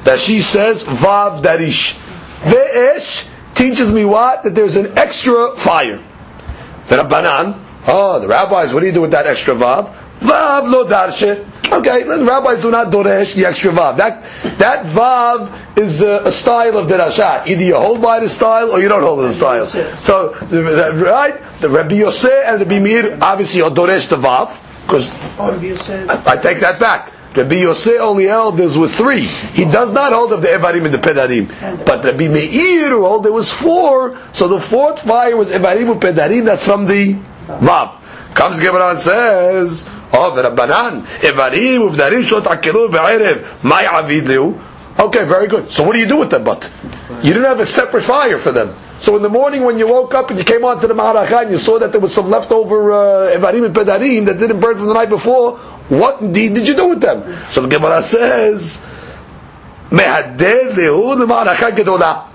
[0.05, 1.99] That she says vav darish.
[2.41, 4.45] Ve'esh teaches me what?
[4.45, 6.03] That there's an extra fire.
[6.87, 9.95] The Rabbanan, oh, the rabbis, what do you do with that extra vav?
[10.21, 11.45] Vav lo darshe.
[11.71, 13.99] Okay, rabbis do not doresh the extra vav.
[13.99, 14.23] That
[14.59, 17.47] that vav is a, a style of derashat.
[17.47, 19.67] Either you hold by the style or you don't hold the style.
[19.67, 21.41] So, right?
[21.61, 25.13] The Rabbi Yosef and Rabbi Meir obviously are doresh the vav because
[25.85, 27.13] said, I take that back.
[27.37, 29.21] Rabbi Yosef only held there was three.
[29.21, 31.85] He does not hold of the Evarim and the Pedarim.
[31.85, 34.19] But Rabbi Meir who held there was four.
[34.33, 36.47] So the fourth fire was Evarim and Pedarim.
[36.47, 37.15] That's from the
[37.47, 37.95] Vav.
[38.35, 44.61] Comes Gemara and says, Oh, the Rabbanan, Evarim, Uvdarim, Shot Akilu, Ve'erev, Mai Avid Liu.
[44.99, 45.71] Okay, very good.
[45.71, 46.43] So what do you do with them?
[46.43, 46.73] But
[47.23, 48.75] you didn't have a separate fire for them.
[48.99, 51.53] So in the morning when you woke up and you came onto the Maharacha and
[51.53, 54.89] you saw that there was some leftover uh, Evarim and Pedarim that didn't burn from
[54.89, 57.23] the night before, what indeed did you do with them?
[57.49, 58.85] So the Gemara says,
[59.91, 62.29] "Mehader lehu l'ma'araka gedolah."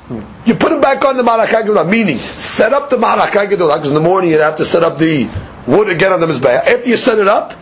[0.45, 3.87] You put them back on the Maraka Gedolah, meaning set up the Maraka Gedolah, because
[3.87, 5.29] in the morning you'd have to set up the
[5.67, 6.65] wood again on the Mizbeah.
[6.65, 7.53] After you set it up,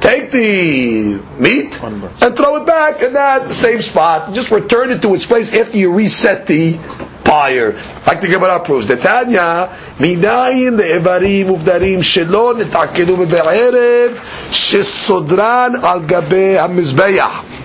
[0.00, 4.34] take the meat and throw it back in that same spot.
[4.34, 6.78] Just return it to its place after you reset the
[7.24, 7.72] pyre.
[8.06, 8.88] Like the Gemara proves.
[8.88, 14.16] The Tanya, minayin le'evarim uvdarim shelo netakedu be'erev
[14.50, 17.56] shesodran al gabe ha-mizbeah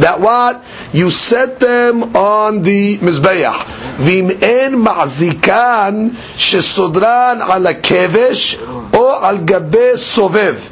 [0.00, 3.66] that what you set them on the mizbeach.
[3.98, 8.56] Vim en ma'zikan shesodran al kevesh
[9.22, 10.70] al gabe sovev.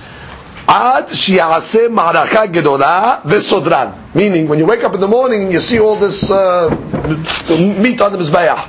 [0.69, 4.15] Ad shi'aseh ma'araka gedola vesodran.
[4.15, 6.69] Meaning, when you wake up in the morning and you see all this uh,
[7.79, 8.69] meat on the mizbeach,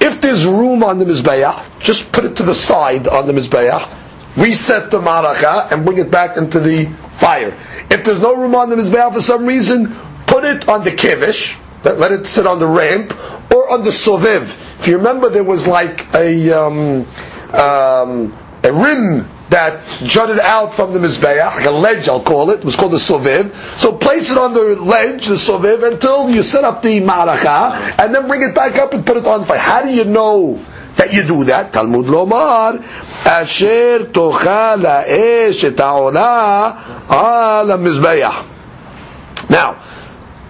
[0.00, 3.88] if there's room on the mizbeach, just put it to the side on the mizbeach,
[4.36, 6.86] reset the maraka and bring it back into the
[7.16, 7.56] fire.
[7.90, 9.94] If there's no room on the mizbeach for some reason,
[10.26, 13.14] put it on the kivish, let, let it sit on the ramp,
[13.52, 14.42] or on the soviv.
[14.80, 17.06] If you remember, there was like a um,
[17.52, 18.36] um,
[18.66, 22.58] a rim that jutted out from the mizbeach, like a ledge, I'll call it.
[22.60, 23.54] It was called the soviv.
[23.78, 28.14] So place it on the ledge, the soviv, until you set up the maraka, and
[28.14, 29.58] then bring it back up and put it on fire.
[29.58, 30.60] How do you know?
[30.96, 31.72] that you do that.
[31.72, 32.82] Talmud lomar,
[33.26, 38.46] asher tocha la'esh et ha'olah mizbeach.
[39.50, 39.82] Now,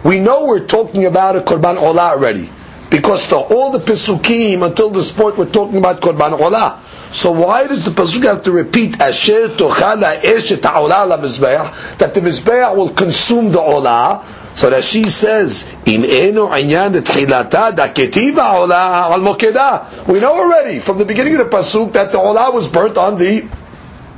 [0.04, 2.48] we know we're talking about a korban olah already,
[2.90, 6.78] because the, all the pisukim until this point we're talking about korban olah.
[7.10, 11.98] So why does the pasuk have to repeat asher tocha la'esh et ha'olah mizbeach?
[11.98, 14.24] That the mizbeach will consume the olah.
[14.54, 20.80] So that she says, "Im enu inyan tchilata daketiva olah al mokeda." We know already
[20.80, 23.44] from the beginning of the pasuk that the olah was burnt on the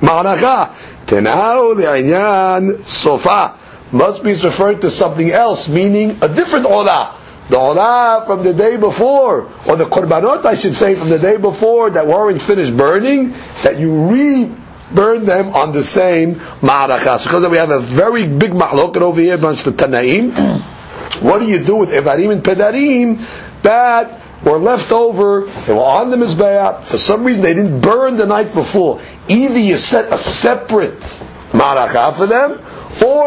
[0.00, 0.70] ma'anacha.
[1.06, 3.54] Tenau le'inyan sofa
[3.90, 7.14] must be referred to something else, meaning a different olah.
[7.48, 11.38] The olah from the day before, or the korbanot, I should say, from the day
[11.38, 14.52] before that weren't finished burning, that you re
[14.92, 17.24] burn them on the same ma'arachas.
[17.24, 20.62] Because we have a very big ma'loket over here amongst the Tanaim.
[21.22, 23.24] What do you do with Evarim and Pedarim
[23.62, 28.16] that were left over, they were on the Mizbeah, for some reason they didn't burn
[28.16, 29.00] the night before.
[29.28, 31.00] Either you set a separate
[31.52, 32.60] ma'arachah for them,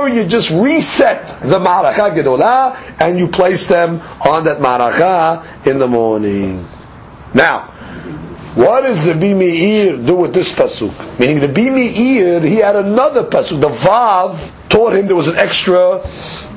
[0.01, 5.79] or you just reset the ma'arachah gedolah, and you place them on that ma'arachah in
[5.79, 6.67] the morning.
[7.33, 7.69] Now,
[8.55, 11.19] what does the Meir do with this pasuk?
[11.19, 13.61] Meaning the Meir, he had another pasuk.
[13.61, 16.01] The Vav taught him there was an extra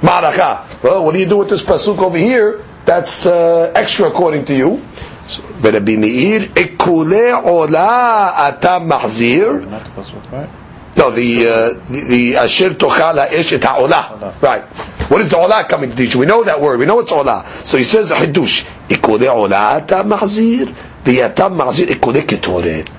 [0.00, 0.82] maracha.
[0.82, 2.64] Well, what do you do with this pasuk over here?
[2.84, 4.82] That's uh, extra according to you.
[5.26, 9.68] So, Rabbi Meir, ekule ola atam mahzir.
[9.68, 10.63] Not the pasuk, right?
[10.96, 14.34] No, the uh, the, the asher tochal ha'esh et ha'olah.
[14.40, 14.62] Right.
[15.10, 16.14] What is the olah coming to teach?
[16.16, 16.78] We know that word.
[16.78, 17.46] We know it's olah.
[17.64, 18.64] So he says hidush.
[18.88, 20.74] Ikode olah atam mahzir.
[21.04, 22.90] The atam mahzir ikode ketoret.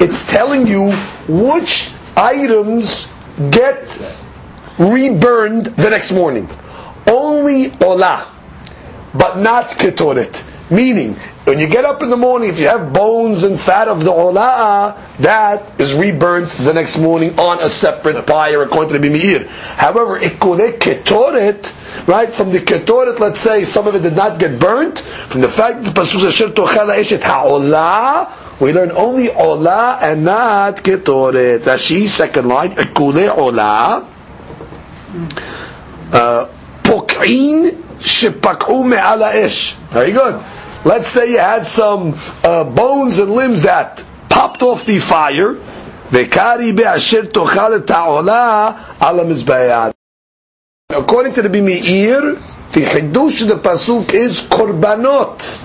[0.00, 0.92] It's telling you
[1.28, 3.08] which items
[3.50, 3.98] get
[4.78, 6.50] reburned the next morning.
[7.06, 8.26] Only olah,
[9.14, 10.44] but not ketoret.
[10.70, 14.02] Meaning, when you get up in the morning, if you have bones and fat of
[14.02, 19.08] the olah, that is reburnt the next morning on a separate pyre according to the
[19.08, 19.46] Bimir.
[19.46, 24.58] However, ikone ketoret, right, from the ketoret, let's say some of it did not get
[24.58, 29.30] burnt, from the fact that the pasuk says, "Shir tochel ha'eshet ha'olah," we learn only
[29.30, 31.60] ola and not ketoret.
[31.60, 34.08] Rashi, second line, ikule ola.
[36.10, 36.46] Uh,
[36.82, 39.72] pok'in shepak'u me'ala ish.
[39.92, 40.42] Very good.
[40.84, 45.56] Let's say you had some uh, bones and limbs that popped off the fire.
[50.90, 52.38] According to the Bimeir,
[52.72, 55.63] the Hiddush of the Pasuk is korbanot.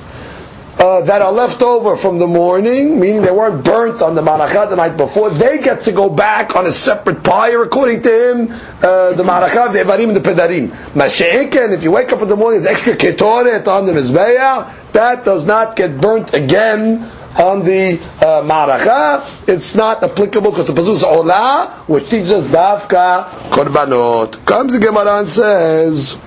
[0.79, 4.69] Uh, that are left over from the morning, meaning they weren't burnt on the Marachat
[4.69, 8.49] the night before, they get to go back on a separate pyre, according to him,
[8.81, 10.69] uh, the Marachat, the Evarim, the Pedarim.
[10.93, 15.25] Masha'eken, if you wake up in the morning, there's extra ketoret on the Mizbeah, that
[15.25, 19.49] does not get burnt again on the uh, Maracha.
[19.49, 24.45] It's not applicable because the Pasuk is which teaches Dafka Korbanot.
[24.45, 26.17] Comes the Gemara and says,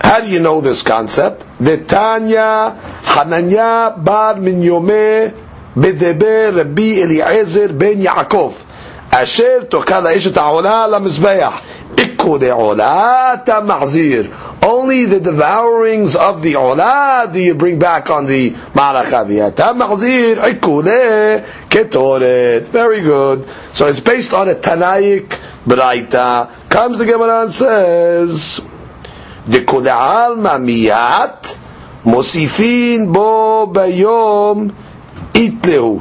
[0.00, 1.44] how do you know this concept?
[1.58, 5.32] The Tanya Hananya bar min yomeh
[5.74, 8.66] bedebe Rabbi Eliezer ben Yaakov
[9.22, 11.60] אשר תאכל האש את העולה למזבח.
[11.98, 14.26] איכו דעולה תמחזיר.
[14.62, 19.22] Only the devourings of the עולה do you bring back on the מערכה.
[19.28, 22.68] ואתה מחזיר איכו לקטורת.
[22.72, 23.44] Very good.
[23.74, 26.48] So it's based on a Tanaic Braita.
[26.68, 28.60] Comes the Gemara and says,
[29.48, 31.30] דכולי עלמא מיד
[32.04, 34.68] מוסיפין בו ביום
[35.34, 36.00] איתלהו.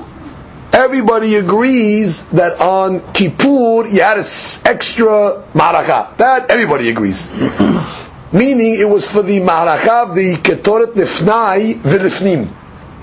[0.76, 4.26] Everybody agrees that on Kippur you had an
[4.66, 6.18] extra maracha.
[6.18, 7.30] That everybody agrees.
[8.34, 12.50] Meaning it was for the maracha of the ketoret nefnai v'lifnim.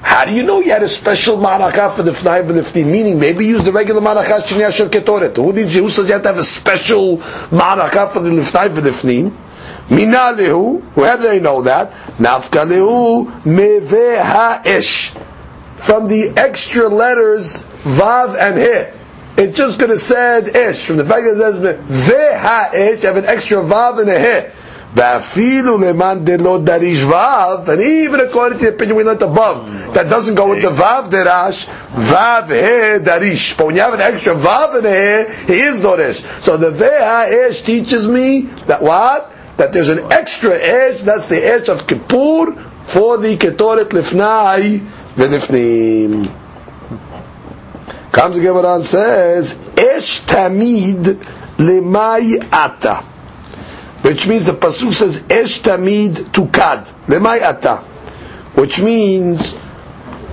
[0.02, 2.84] How do you know you had a special maracha for the fnai v'lifnim?
[2.90, 5.34] Meaning maybe use the regular maracha shenya shel ketoret.
[5.36, 7.16] Who needs who says you have to have a special
[7.62, 9.32] maracha for the lifnai v'lifnim?
[9.89, 11.91] Mina lehu, where do they know that?
[12.17, 15.15] Nafka lehu meve.
[15.77, 19.41] From the extra letters vav and he.
[19.41, 20.85] It's just going to say ish.
[20.87, 24.49] From the fact that it says ve ha'esh, have an extra vav and a he.
[24.95, 30.09] Leman de lo darish vav, and even according to the opinion we learned above, that
[30.09, 33.55] doesn't go with the vav derash, vav he darish.
[33.55, 36.23] But when you have an extra vav and a he, he is dorish.
[36.41, 39.31] So the ve ha'esh teaches me that what?
[39.57, 42.53] That there's an extra edge, that's the edge of Kippur,
[42.85, 44.79] for the Ketoret Lifnai
[45.15, 46.31] V'Lifnim.
[48.11, 51.23] Comes the Gemara and says, Esh Tamid
[51.57, 53.03] Lemai Ata.
[54.03, 56.85] Which means the Pasuk says, Esh Tamid Tukad.
[57.07, 57.77] Lemai Ata.
[58.55, 59.55] Which means,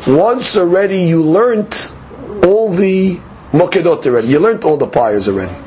[0.07, 1.93] once already you learnt
[2.45, 3.19] all the
[3.53, 4.29] Mokedot already.
[4.29, 5.64] You learnt all the pyres already.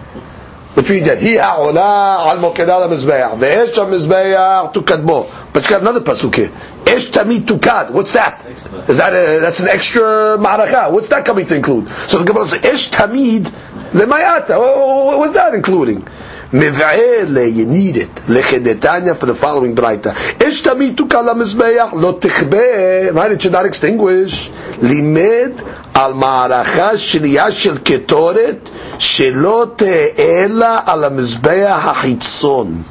[0.76, 5.26] which means that he העולה על מוקד על המזבח, ואש המזבח תוקדמו.
[5.52, 6.50] But you got another pasuk here.
[6.86, 7.90] Esh tamid tukad.
[7.90, 8.44] What's that?
[8.88, 10.02] Is that a, that's an extra
[10.38, 10.90] ma'araka?
[10.90, 11.88] What's that coming to include?
[11.90, 13.44] So the Gemara says, Esh tamid
[13.92, 14.58] lemayata.
[14.58, 16.06] What was that including?
[16.52, 18.14] Mev'ele, you need it.
[18.26, 20.12] Lechedetanya for the following braita.
[20.40, 23.14] Esh tamid tukad lamizbeach lo tichbe.
[23.14, 24.50] Right, it should not extinguish.
[24.78, 25.60] Limed
[25.94, 28.60] al ma'araka shliya shel ketoret
[28.98, 32.82] שלא תאלה על המזבח החיצון.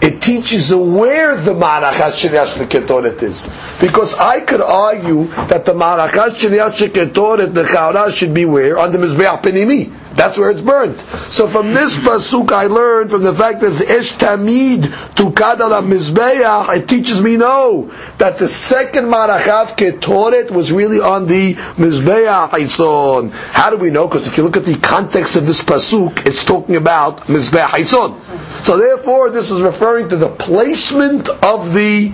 [0.00, 3.48] It teaches where the Marachat Sheniyash Ketoret is.
[3.80, 8.78] Because I could argue that the Marachat Sheniyash Ketoret, the Chaura, should be where?
[8.78, 9.92] On the Mizbeach Penimi.
[10.15, 10.99] That's where it's burnt.
[11.31, 14.83] So from this pasuk, I learned from the fact that Esh Tamid
[15.15, 21.25] to Kadala Mizbeach, it teaches me no that the second Marachat Ketoret was really on
[21.25, 23.31] the Mizbeach Haison.
[23.31, 24.07] How do we know?
[24.07, 28.19] Because if you look at the context of this pasuk, it's talking about Mizbeach Haison.
[28.63, 32.09] So therefore, this is referring to the placement of the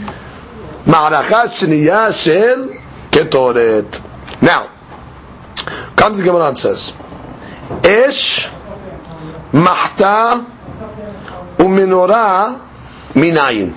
[0.85, 2.69] Marachat Shniyah Shel
[3.11, 4.01] Ketoret.
[4.41, 4.71] Now,
[5.97, 6.93] comes the Gemara and says,
[7.86, 8.50] אש,
[9.54, 10.32] מחתה
[11.58, 12.50] ומנורה
[13.16, 13.72] מנין.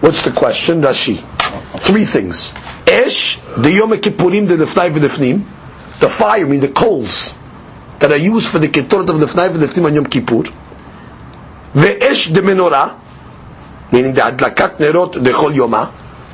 [0.00, 0.82] What's the question?
[0.82, 1.24] Rashi.
[1.78, 2.52] Three things.
[2.86, 5.42] Esh, the Yom Kippurim, the Lefnai v'Lefnim.
[5.98, 7.34] The fire, I mean the coals
[8.00, 10.42] that are used for the Ketoret of Lefnai v'Lefnim on Yom Kippur.
[11.74, 12.98] Ve'esh the menorah,
[13.92, 15.90] meaning the Adlakat Nerot Dechol Yoma.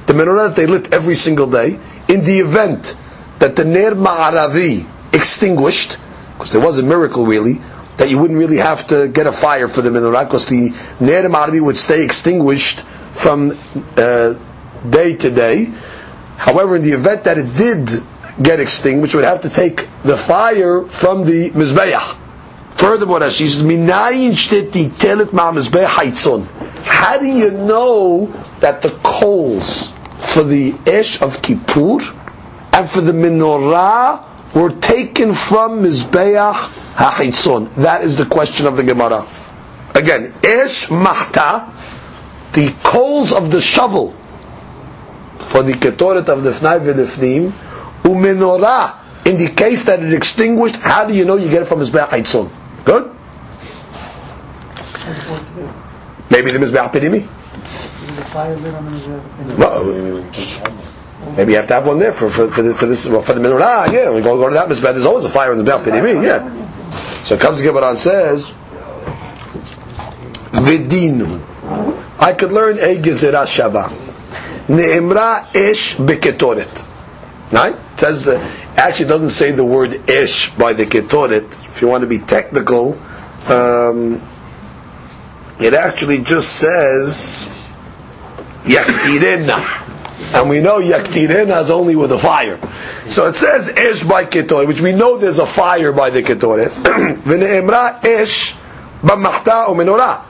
[0.06, 1.78] The menorah that they lit every single day.
[2.08, 2.96] In the event
[3.38, 4.84] that the Ner Ma'aravi
[5.15, 5.97] extinguished,
[6.33, 7.61] because there was a miracle really,
[7.97, 11.23] that you wouldn't really have to get a fire for the menorah, because the Ner
[11.29, 13.57] Ma'aravi would stay extinguished from
[13.97, 14.35] uh,
[14.89, 15.65] day to day.
[16.37, 18.03] However, in the event that it did
[18.41, 22.17] get extinguished, would have to take the fire from the Mizbeach.
[22.71, 23.61] Furthermore, as she says.
[26.83, 28.27] How do you know
[28.59, 31.99] that the coals for the Ish of Kippur
[32.73, 37.75] and for the menorah were taken from Mizbeach HaChitzon?
[37.75, 39.27] That is the question of the Gemara.
[39.93, 41.71] Again, Ish Mahta,
[42.53, 44.15] the coals of the shovel
[45.39, 47.51] for the Ketoret of the Fnai V'Lifnim,
[48.03, 48.95] umenorah,
[49.25, 52.09] in the case that it extinguished, how do you know you get it from Mizbeach
[52.09, 52.49] HaChitzon?
[52.85, 53.11] Good?
[56.31, 57.27] Maybe the Mizbeach Pirimi?
[58.15, 58.91] The fire lit on the
[60.31, 61.04] Mizbeach.
[61.35, 63.33] Maybe you have to have one there for, for, for, the, for this well, for
[63.33, 63.91] the menorah.
[63.91, 64.93] Yeah, we go go to that mizbeh.
[64.93, 66.23] There's always a fire in the bel pinimi.
[66.23, 67.21] Yeah.
[67.23, 68.51] So comes and says,
[70.51, 71.41] "Vidinu."
[72.19, 73.89] I could learn a gezerah shava.
[74.67, 76.85] Neemra ish beketoret.
[77.51, 77.75] Right?
[77.75, 78.39] It says uh,
[78.77, 81.45] actually doesn't say the word ish by the ketoret.
[81.67, 82.93] If you want to be technical,
[83.47, 84.21] um,
[85.59, 87.49] it actually just says
[88.63, 89.84] yaktirena.
[90.33, 92.59] And we know yaktirena is only with a fire.
[93.05, 96.69] So it says ish by ketoret, which we know there's a fire by the ketoret.
[97.23, 98.55] V'neemra ish
[99.01, 100.23] b'machta u'menorah.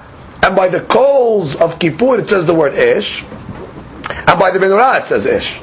[0.43, 3.23] And by the coals of Kippur it says the word ish.
[3.23, 5.61] And by the menorah it says ish.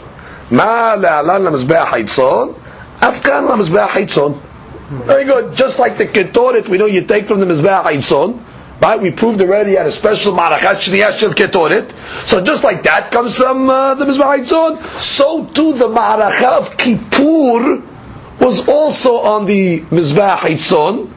[0.51, 2.55] Ma le'alan lamizbeach haitzon,
[3.01, 4.41] afkan lamizbeach haitzon.
[4.93, 5.57] Very good.
[5.57, 8.43] Just like the ketoret, we know you take from the mizbeach haitzon.
[8.83, 9.01] Right?
[9.01, 11.93] We proved already at a special marachat shniyah shel ketoret.
[12.25, 16.77] So just like that comes from uh, the mizbeach haitzon, so too the marachat of
[16.77, 17.81] Kippur
[18.41, 21.13] was also on the mizbeach haitzon.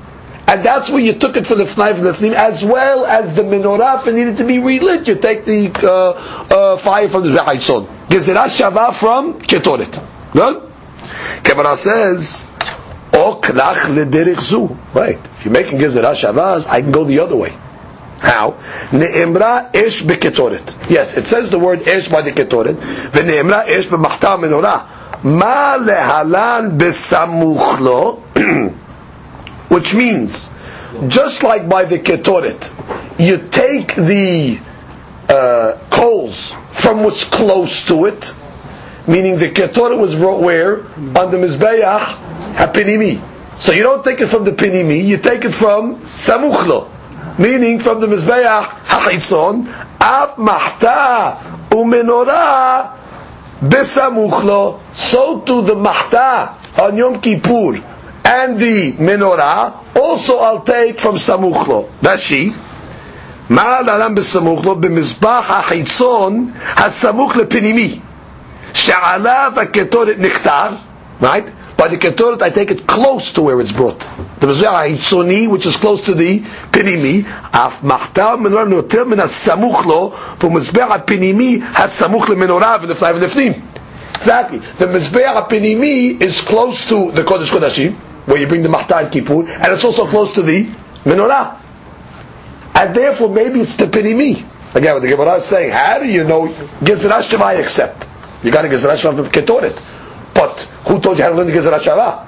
[0.47, 3.33] And that's where you took it for the fnai and the fnim, as well as
[3.33, 6.11] the menorah, if it needed to be relit, you take the uh,
[6.53, 7.87] uh, fire from the Haitzon.
[8.09, 10.05] Gezerah Shava from Ketoret.
[10.33, 10.71] Good?
[11.43, 12.47] Gemara says,
[13.11, 13.14] O klach lederich zu.
[14.93, 15.19] Right.
[15.19, 17.57] If you're making Gezerah Shavas, I can go the other way.
[18.19, 18.51] How?
[18.91, 20.89] Ne'emra ish beketoret.
[20.89, 22.75] Yes, it says the word ish by the ketoret.
[22.75, 25.23] Ve'ne'emra ish b'machta menorah.
[25.23, 28.23] Ma lehalan besamuch lo.
[29.69, 30.49] which means
[31.07, 32.71] just like by the ketoret,
[33.19, 34.59] you take the
[35.27, 38.33] uh, coals from what's close to it,
[39.07, 42.24] meaning the ketoret was brought where on the mizbeach
[42.54, 43.20] hapinimi.
[43.58, 46.88] So you don't take it from the pinimi, you take it from samuchlo,
[47.38, 49.66] meaning from the mizbeach hachitzon,
[50.00, 51.36] ab mahta
[51.70, 52.96] umenorah
[53.60, 54.80] besamuchlo.
[54.94, 57.76] So to the mahta on Yom Kippur
[58.24, 61.88] and the menorah, also I'll take from Samuchlo.
[62.00, 62.54] Rashi,
[63.50, 67.98] מעל עלם בסמוך במזבח החיצון הסמוך לפנימי
[68.74, 70.68] שעליו הקטורת נכתר
[71.20, 71.44] right?
[71.77, 73.99] By the ketoret, I take it close to where it's brought.
[73.99, 79.85] The mizbeach haitzoni, which is close to the pinimi, af machtar menorah noter min hasamuch
[79.85, 83.61] lo, for mizbeach pinimi hasamuch lemenorah v'nefnai v'nefnim.
[84.15, 84.59] Exactly.
[84.59, 87.93] The mizbeach pinimi is close to the kodesh kodashim,
[88.25, 90.65] where you bring the machtar and kippur, and it's also close to the
[91.03, 91.59] menorah.
[92.75, 94.45] And therefore, maybe it's the pinimi.
[94.75, 98.07] Again, what the Gemara is saying, how do you know Gezerah Shava I accept?
[98.43, 99.81] You got a Gezerah from Ketoret.
[100.35, 102.27] But who told you how to learn the Gezerah Shava?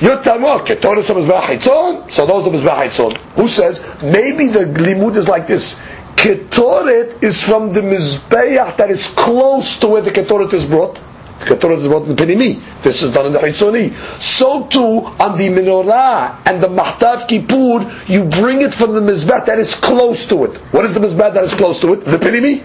[0.00, 3.16] You tell me, oh, Ketoret is Mizbeach Hitzon, so those are Mizbeach Hitzon.
[3.36, 5.80] Who says, maybe the limud is like this.
[6.16, 10.96] Ketoret is from the Mizbeach that is close to where the Ketoret is brought.
[11.40, 12.60] The Ketoret is brought in the Pinimi.
[12.82, 13.94] This is done in the Hitzoni.
[14.20, 19.46] So too, on the Menorah and the Mahtav Kippur, you bring it from the Mizbeach
[19.46, 20.56] that is close to it.
[20.72, 22.04] What is the Mizbeach that is close to it?
[22.04, 22.62] The Pinimi.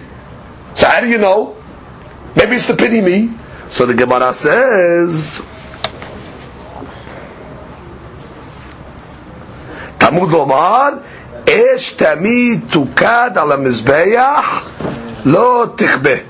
[0.75, 1.55] So how do you know?
[2.35, 3.37] Maybe it's the Pinimi.
[3.69, 5.45] So the Gemara says,
[9.99, 11.03] Talmud Lomar,
[11.47, 16.25] Esh tamid tukad al mizbeach lo tichbeh.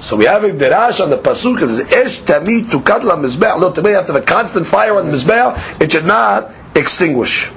[0.00, 3.58] So we have a derash on the pasuk that says Esh tamid tukad al mizbeach
[3.58, 3.88] lo tichbeh.
[3.90, 5.80] You have to have a constant fire on the mizbeach.
[5.80, 7.50] It should not extinguish.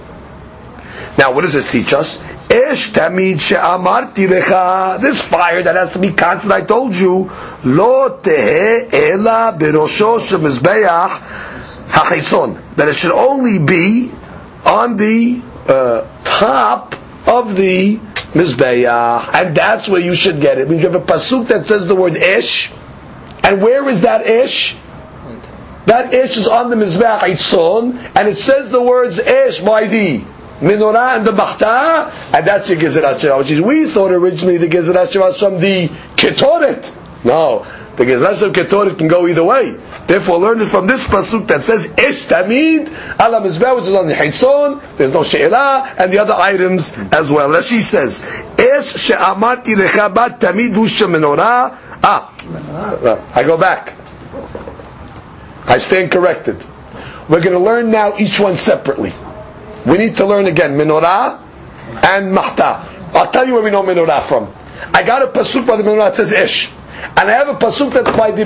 [1.17, 2.19] Now, what does it teach us?
[2.49, 2.87] This
[5.21, 7.29] fire that has to be constant, I told you,
[7.63, 8.89] lo tehe
[10.19, 11.21] shemizbeach.
[12.77, 14.11] That it should only be
[14.65, 16.95] on the uh, top
[17.27, 20.67] of the mizbeach, and that's where you should get it.
[20.67, 22.71] When you have a pasuk that says the word ish,
[23.43, 24.77] and where is that ish?
[25.85, 30.23] That ish is on the mizbeach itzon, and it says the words ish by the
[30.59, 34.67] menorah and the machta, and that's your Gezerat Sheva, which is, we thought originally the
[34.67, 36.95] Gezerat Sheva was from the Ketoret.
[37.23, 39.79] No, the Gezerat Sheva Ketoret can go either way.
[40.07, 42.87] Therefore, learn it from this pasuk that says Ish Tamid
[43.19, 47.31] ala Mizbeh, which is on the Hitzon, there's no She'elah, and the other items as
[47.31, 47.49] well.
[47.49, 48.23] Rashi says,
[48.57, 52.33] Ish she'amarti lecha bat tamid vusha menorah, Ah,
[53.35, 53.97] I go back.
[55.65, 56.63] I stand corrected.
[57.27, 59.13] We're going to learn now each one separately.
[59.87, 61.41] We need to learn again menorah
[62.03, 62.83] and mahta.
[63.15, 64.53] I'll tell you where we know menorah from.
[64.93, 66.69] I got a pasuk by the menorah that says ish,
[67.15, 68.43] and I have a pasuk that's by the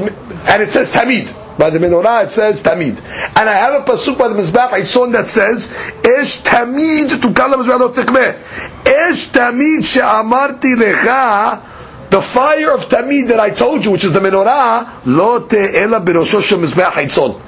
[0.47, 1.35] and it says tamid.
[1.57, 5.13] By the menorah it says tamid, and I have a pasuk by the mizbach Itzon
[5.13, 5.71] that says
[6.05, 9.09] ish tamid to kala mizbach lo tikmeh.
[9.09, 12.09] Ish tamid she'amarti lecha.
[12.11, 16.39] The fire of tamid that I told you, which is the menorah, lo te'ela birosho
[16.39, 17.41] shemizbach Itzon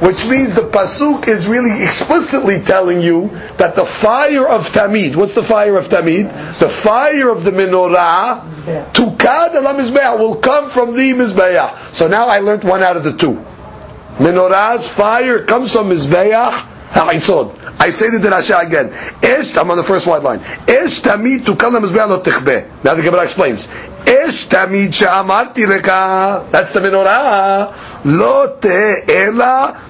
[0.00, 5.32] which means the pasuk is really explicitly telling you that the fire of Tamid, what's
[5.34, 6.28] the fire of Tamid?
[6.58, 8.44] The fire of the menorah,
[8.92, 11.92] tukad al mizbeah, will come from the mizbeah.
[11.92, 13.42] So now I learned one out of the two.
[14.18, 16.50] Menorah's fire comes from mizbeah
[16.90, 17.58] ha'isod.
[17.78, 18.88] I say the drasha again.
[19.22, 20.40] Ish, I'm on the first white line.
[20.68, 22.84] Ish tamid tukad al mizbeah lo tichbeh.
[22.84, 23.66] Now the Gemara explains.
[24.06, 26.48] Ish tamid she'amarti leka.
[26.50, 27.85] That's the menorah.
[28.05, 29.29] לא תהיה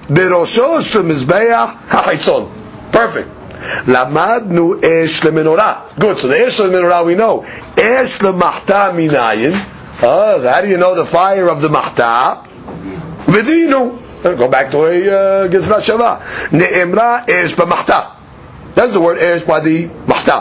[0.08, 2.48] בראשו של מזבח החיצון.
[2.92, 3.42] Perfect.
[3.86, 5.74] למדנו אש למנורה.
[6.00, 7.80] Good, so the אש למנורה we know.
[7.80, 9.52] אש למחתה מניין.
[10.00, 10.04] Oh,
[10.38, 12.32] so how do you know the fire of the מחתה?
[13.28, 13.98] ודינו.
[14.22, 16.16] Go back to a גזרה שווה.
[16.52, 18.00] נאמרה אש במחתה.
[18.76, 20.38] That's the word אש by the מחתה.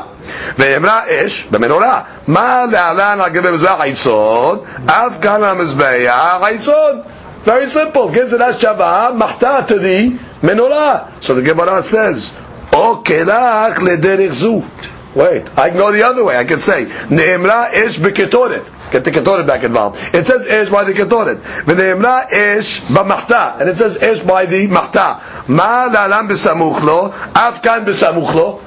[0.59, 2.01] ונאמרה אש במנורה.
[2.27, 4.63] מה להלן על גבי מזבח היסוד?
[4.85, 6.95] אף כאן המזבח היסוד.
[7.46, 8.10] Very simple.
[8.10, 11.22] Gives it as shava, machta to the menorah.
[11.22, 12.36] So the Gemara says,
[12.72, 14.64] O kelach lederich.
[15.14, 16.36] Wait, I can go the other way.
[16.36, 18.90] I can say, Ne'emra ish beketoret.
[18.90, 19.96] Get the ketoret back involved.
[20.12, 21.36] It says ish by the ketoret.
[21.36, 23.60] V'ne'emra ish b'machta.
[23.60, 25.48] And it says ish by the machta.
[25.48, 28.60] Ma la'alam b'samuch lo, afkan b'samuch lo.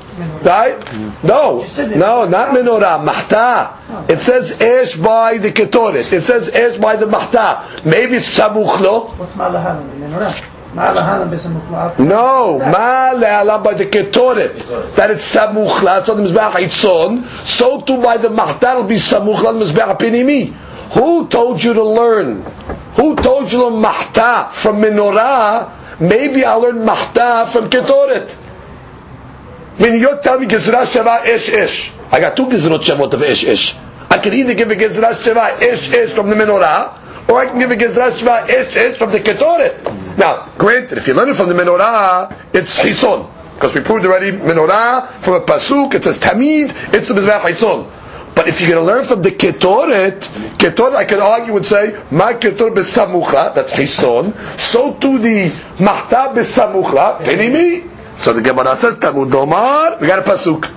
[0.43, 0.77] Right?
[1.23, 1.63] No,
[1.95, 3.77] no, not menorah, mahta.
[3.89, 4.05] Oh.
[4.09, 6.11] It says esh by the ketoret.
[6.11, 7.83] It says esh by the mahta.
[7.85, 9.07] Maybe it's samuch lo.
[9.15, 9.89] What's ma'alahalam?
[9.99, 10.33] Menorah.
[10.73, 11.99] Ma'alahalam b'samuch la'af.
[11.99, 14.95] No, ma le'ala by the ketoret.
[14.95, 17.25] That it's samuch la, so the mizbeach itzon.
[17.45, 20.53] So too by the mahta will be samuch la mizbeach pinimi.
[20.93, 22.43] Who told you to learn?
[22.95, 25.99] Who told you to mahta from menorah?
[26.01, 28.35] Maybe I'll learn mahta from ketoret.
[29.79, 31.91] Meaning you tell me Gezerah Sheva Ish Ish.
[32.11, 33.77] I got two Gezerot Shevot of Ish Ish.
[34.09, 37.59] I can either give a Gezerah Sheva Ish Ish from the Menorah, or I can
[37.59, 40.17] give a Gezerah Sheva Ish Ish from the Ketoret.
[40.17, 43.31] Now, granted, if you learn it from the Menorah, it's Hison.
[43.55, 47.89] Because we proved already Menorah, from a Pasuk, it says Tamid, it's the Mizrach Hison.
[48.35, 50.21] But if you're going to learn from the Ketoret,
[50.57, 54.33] Ketoret, I can argue and say, Ma Ketoret besamucha, that's Hison.
[54.59, 55.49] So to the
[55.81, 57.89] Mahta besamucha, Penimi.
[58.18, 60.70] So the Gemara says, Talmud Domar, we got a pasuk.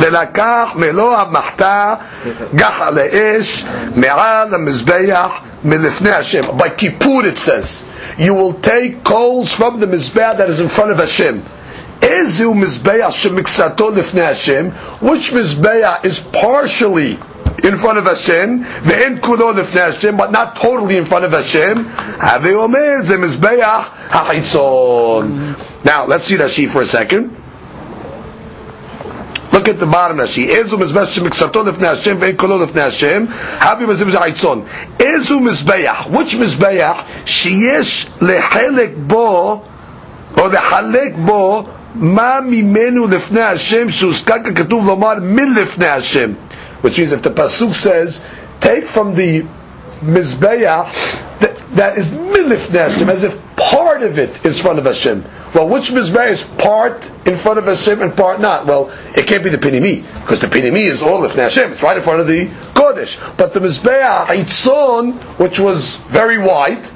[0.00, 1.94] ולקח מלוא המחתה
[2.54, 3.64] גחה לאש
[3.96, 6.44] מעל המזבח מלפני Hashem.
[6.56, 7.84] By Kippur it says,
[8.16, 11.40] you will take coals from the mizbeach that is in front of Hashem.
[12.02, 14.70] איזהו מזבח שמקצתו לפני Hashem?
[15.02, 17.18] Which mizbeach is partially
[17.62, 21.78] in front of Hashem, ואין כולו לפני Hashem, but not totally in front of Hashem,
[22.20, 25.54] הווה אומר, זה מזבח החיצון.
[25.84, 27.30] Now, let's see Rashi for a second.
[29.52, 30.48] Look at the bottom Rashi.
[30.48, 33.32] איזו מזבח שמקצתו לפני Hashem ואין כולו לפני Hashem,
[33.64, 34.62] הווה מזבח החיצון.
[35.00, 39.62] איזו מזבח, which מזבח, שיש לחלק בו,
[40.38, 41.64] או לחלק בו,
[41.94, 46.30] מה ממנו לפני השם שהוזכר ככתוב לומר מלפני השם
[46.83, 48.25] which means if the pasuk says
[48.59, 49.45] take from the
[50.01, 54.85] mizbeach that, that is milif Hashem as if part of it is in front of
[54.85, 55.23] Hashem.
[55.55, 58.65] Well which mizbeach is part in front of Hashem and part not?
[58.65, 61.95] Well it can't be the pinimi because the pinimi is all lifnei Hashem it's right
[61.95, 63.17] in front of the kodesh.
[63.37, 66.89] But the mizbeach itzon which was very wide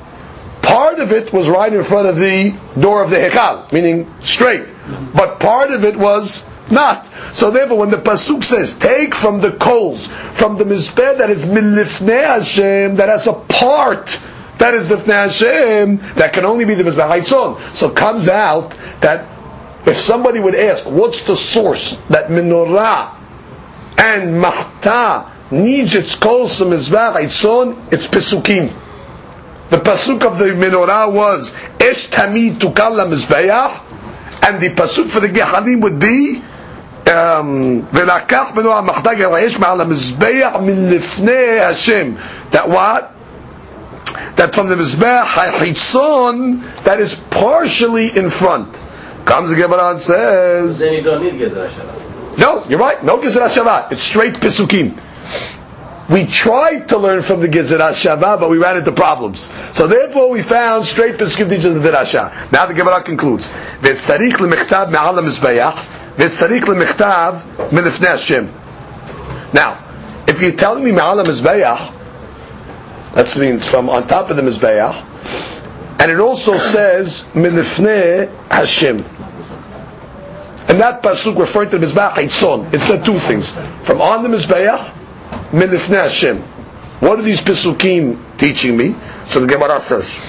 [0.68, 4.68] part of it was right in front of the door of the Hechal, meaning straight.
[5.16, 7.08] But part of it was not.
[7.34, 11.46] So therefore, when the pasuk says, "Take from the coals from the mizbeh that is
[11.46, 14.20] milifnei Hashem, that has a part
[14.58, 19.26] that is lifnei Hashem, that can only be the mizbeh haitzon." So comes out that
[19.86, 23.10] if somebody would ask, "What's the source that menorah
[23.98, 28.72] and mahta needs its coals from mizbeh haitzon?" It's pesukim.
[29.70, 33.80] The pasuk of the menorah was Esh Tamid Tukal Mizbeach,
[34.44, 36.42] and the pasuk for the Gehalim would be
[37.94, 42.12] ולקח בנו המחדג האש מעל המזבח מלפני השם.
[42.52, 43.12] That what?
[44.36, 48.82] That from the מזבח החיצון that is partially in front.
[49.26, 50.80] Comes the Gemara and says...
[50.80, 52.38] Then you don't need Gezerah Shavah.
[52.38, 53.04] No, you're right.
[53.04, 53.92] No Gezerah Shavah.
[53.92, 54.98] It's straight Pesukim.
[56.10, 59.50] We tried to learn from the Gezerah Shavah, but we ran into problems.
[59.74, 61.50] So therefore, we found straight pesukim.
[61.50, 62.50] teachers of the Rasha.
[62.50, 63.50] Now the Gemara concludes.
[63.82, 68.52] V'tzarich l'mechtab me'al mizbayach v'tzarich l'mechtav milifnei Hashem.
[69.54, 69.84] Now,
[70.28, 71.94] if you're telling me me'al ha-mizbeach,
[73.18, 74.94] that means from on top of the Mizbeach,
[76.00, 78.98] and it also says milifnei Hashem.
[80.70, 83.52] And that pasuk referring to the Mizbeach Eitzon, it said two things.
[83.82, 84.94] From on the Mizbeach,
[85.50, 86.38] milifnei Hashem.
[87.00, 88.96] What are these pasukim teaching me?
[89.26, 90.20] So the Gemara first.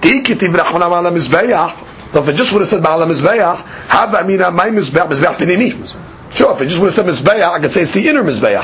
[0.00, 2.12] Tikitiv rachmanam ala Mizbeach.
[2.12, 6.31] So if it just would have said Ba'ala Mizbeach, Haba Amina my Mizbeach, Mizbeach Pinimi.
[6.33, 8.63] Sure, if it just would have said Mizbeach, I could say it's the inner Mizbeach.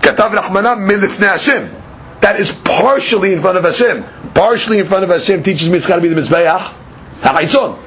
[0.00, 1.70] Katav rachmanam milifnei Hashem.
[2.20, 4.04] That is partially in front of Hashem.
[4.32, 6.72] Partially in front of Hashem teaches me it's got to be the Mizbeach.
[7.20, 7.78] HaChaitzon.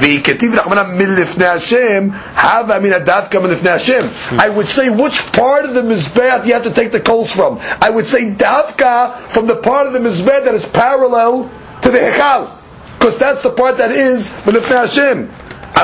[0.00, 2.08] וכתיב רחמנא מלפני השם,
[2.42, 4.00] הווה מן הדווקא מלפני השם.
[4.38, 7.58] I would say which part of the Mizbeach you have to take the coals from.
[7.80, 11.50] I would say davka from the part of the Mizbeach that is parallel
[11.82, 12.50] to the Hechal.
[12.98, 15.26] Because that's the part that is מלפני השם.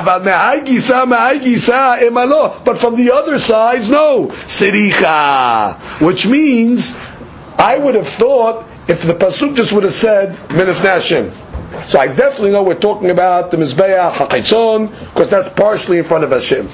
[0.01, 0.23] But
[2.77, 4.27] from the other sides, no.
[4.27, 6.01] Siricha.
[6.01, 6.97] Which means,
[7.57, 11.31] I would have thought, if the Pasuk just would have said, Milifnei Hashem.
[11.85, 16.23] So I definitely know we're talking about the Mizbeah HaChaitzon, because that's partially in front
[16.23, 16.69] of Hashem.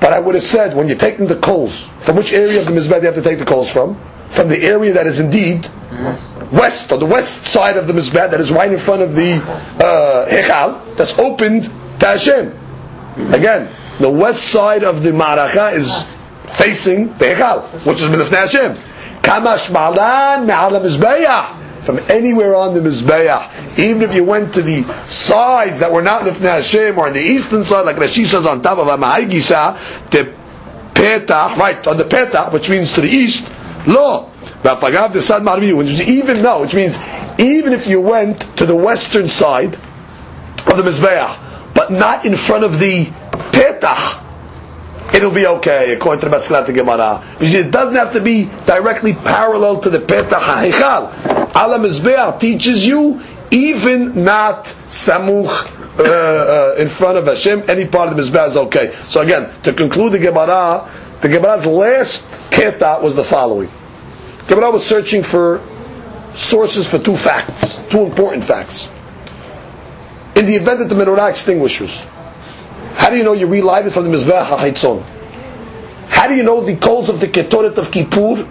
[0.00, 2.72] But I would have said, when you're taking the coals, from which area of the
[2.72, 3.98] Mizbeah do you have to take the coals from?
[4.30, 5.68] From the area that is indeed
[6.52, 9.34] west, or the west side of the Mizbeach, that is right in front of the
[9.34, 12.56] uh, Hechal, that's opened to Hashem.
[13.32, 15.92] Again, the west side of the Ma'araka is
[16.56, 18.72] facing the Hechal, which is Milifnei Hashem.
[19.22, 19.68] Kamash
[20.80, 26.02] Mizbeach from anywhere on the Mizbeach, even if you went to the sides that were
[26.02, 29.30] not Lifnei Hashem or on the eastern side, like Rashi says on top of Amahai
[29.30, 30.34] Gisha, the
[30.92, 33.50] Petach, right, on the Petach, which means to the east,
[33.86, 34.30] Lo.
[34.62, 36.98] V'afagav the Sad Marbi, which even no, which means
[37.38, 42.64] even if you went to the western side of the Mizbeach, but not in front
[42.64, 43.04] of the
[43.52, 44.24] Petach,
[45.14, 47.24] it'll be okay according to the Maskanat Gemara.
[47.40, 51.54] It doesn't have to be directly parallel to the Petach HaHechal.
[51.54, 58.08] Ala Mizbeach teaches you even not samuch uh, uh, in front of Hashem, any part
[58.08, 58.94] of the Mizbeach is okay.
[59.06, 60.88] So again, to conclude the Gemara,
[61.20, 63.70] the Gemara's last keta was the following.
[64.46, 65.60] Gemara was searching for
[66.34, 68.88] sources for two facts, two important facts.
[70.36, 72.06] In the event that the menorah extinguishes,
[72.94, 75.02] how do you know you relight it from the Mizbeach HaHaitzon?
[76.08, 78.48] How do you know the coals of the Ketoret of Kippur,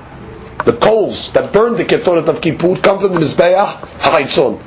[0.66, 4.62] the coals that burn the Ketoret of Kippur, come from the Mizbeach HaHaitzon?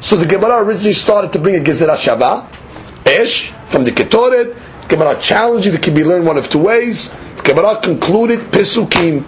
[0.00, 4.56] So the Gemara originally started to bring a Gezerah Shavah, Esh, from the Ketoret.
[4.88, 7.10] Gemara challenged it, it can be learned one of two ways.
[7.36, 9.24] The Gemara concluded, Pesukim.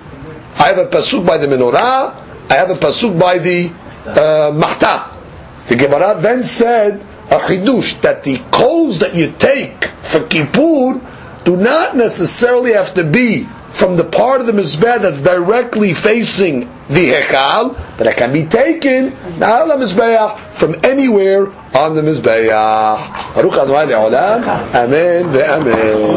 [0.58, 3.68] I have a Pasuk by the Menorah, I have a Pasuk by the
[4.06, 5.16] uh, Mahta.
[5.68, 7.00] The Gemara then said,
[7.30, 11.00] a chidush that the coals that you take for Kippur
[11.50, 16.60] do not necessarily have to be from the part of the mizbeh that's directly facing
[16.88, 19.06] the hechal, but it can be taken
[19.40, 22.98] not on the mizbeah from anywhere on the Le'olam.
[24.74, 26.10] Amen ve'amen.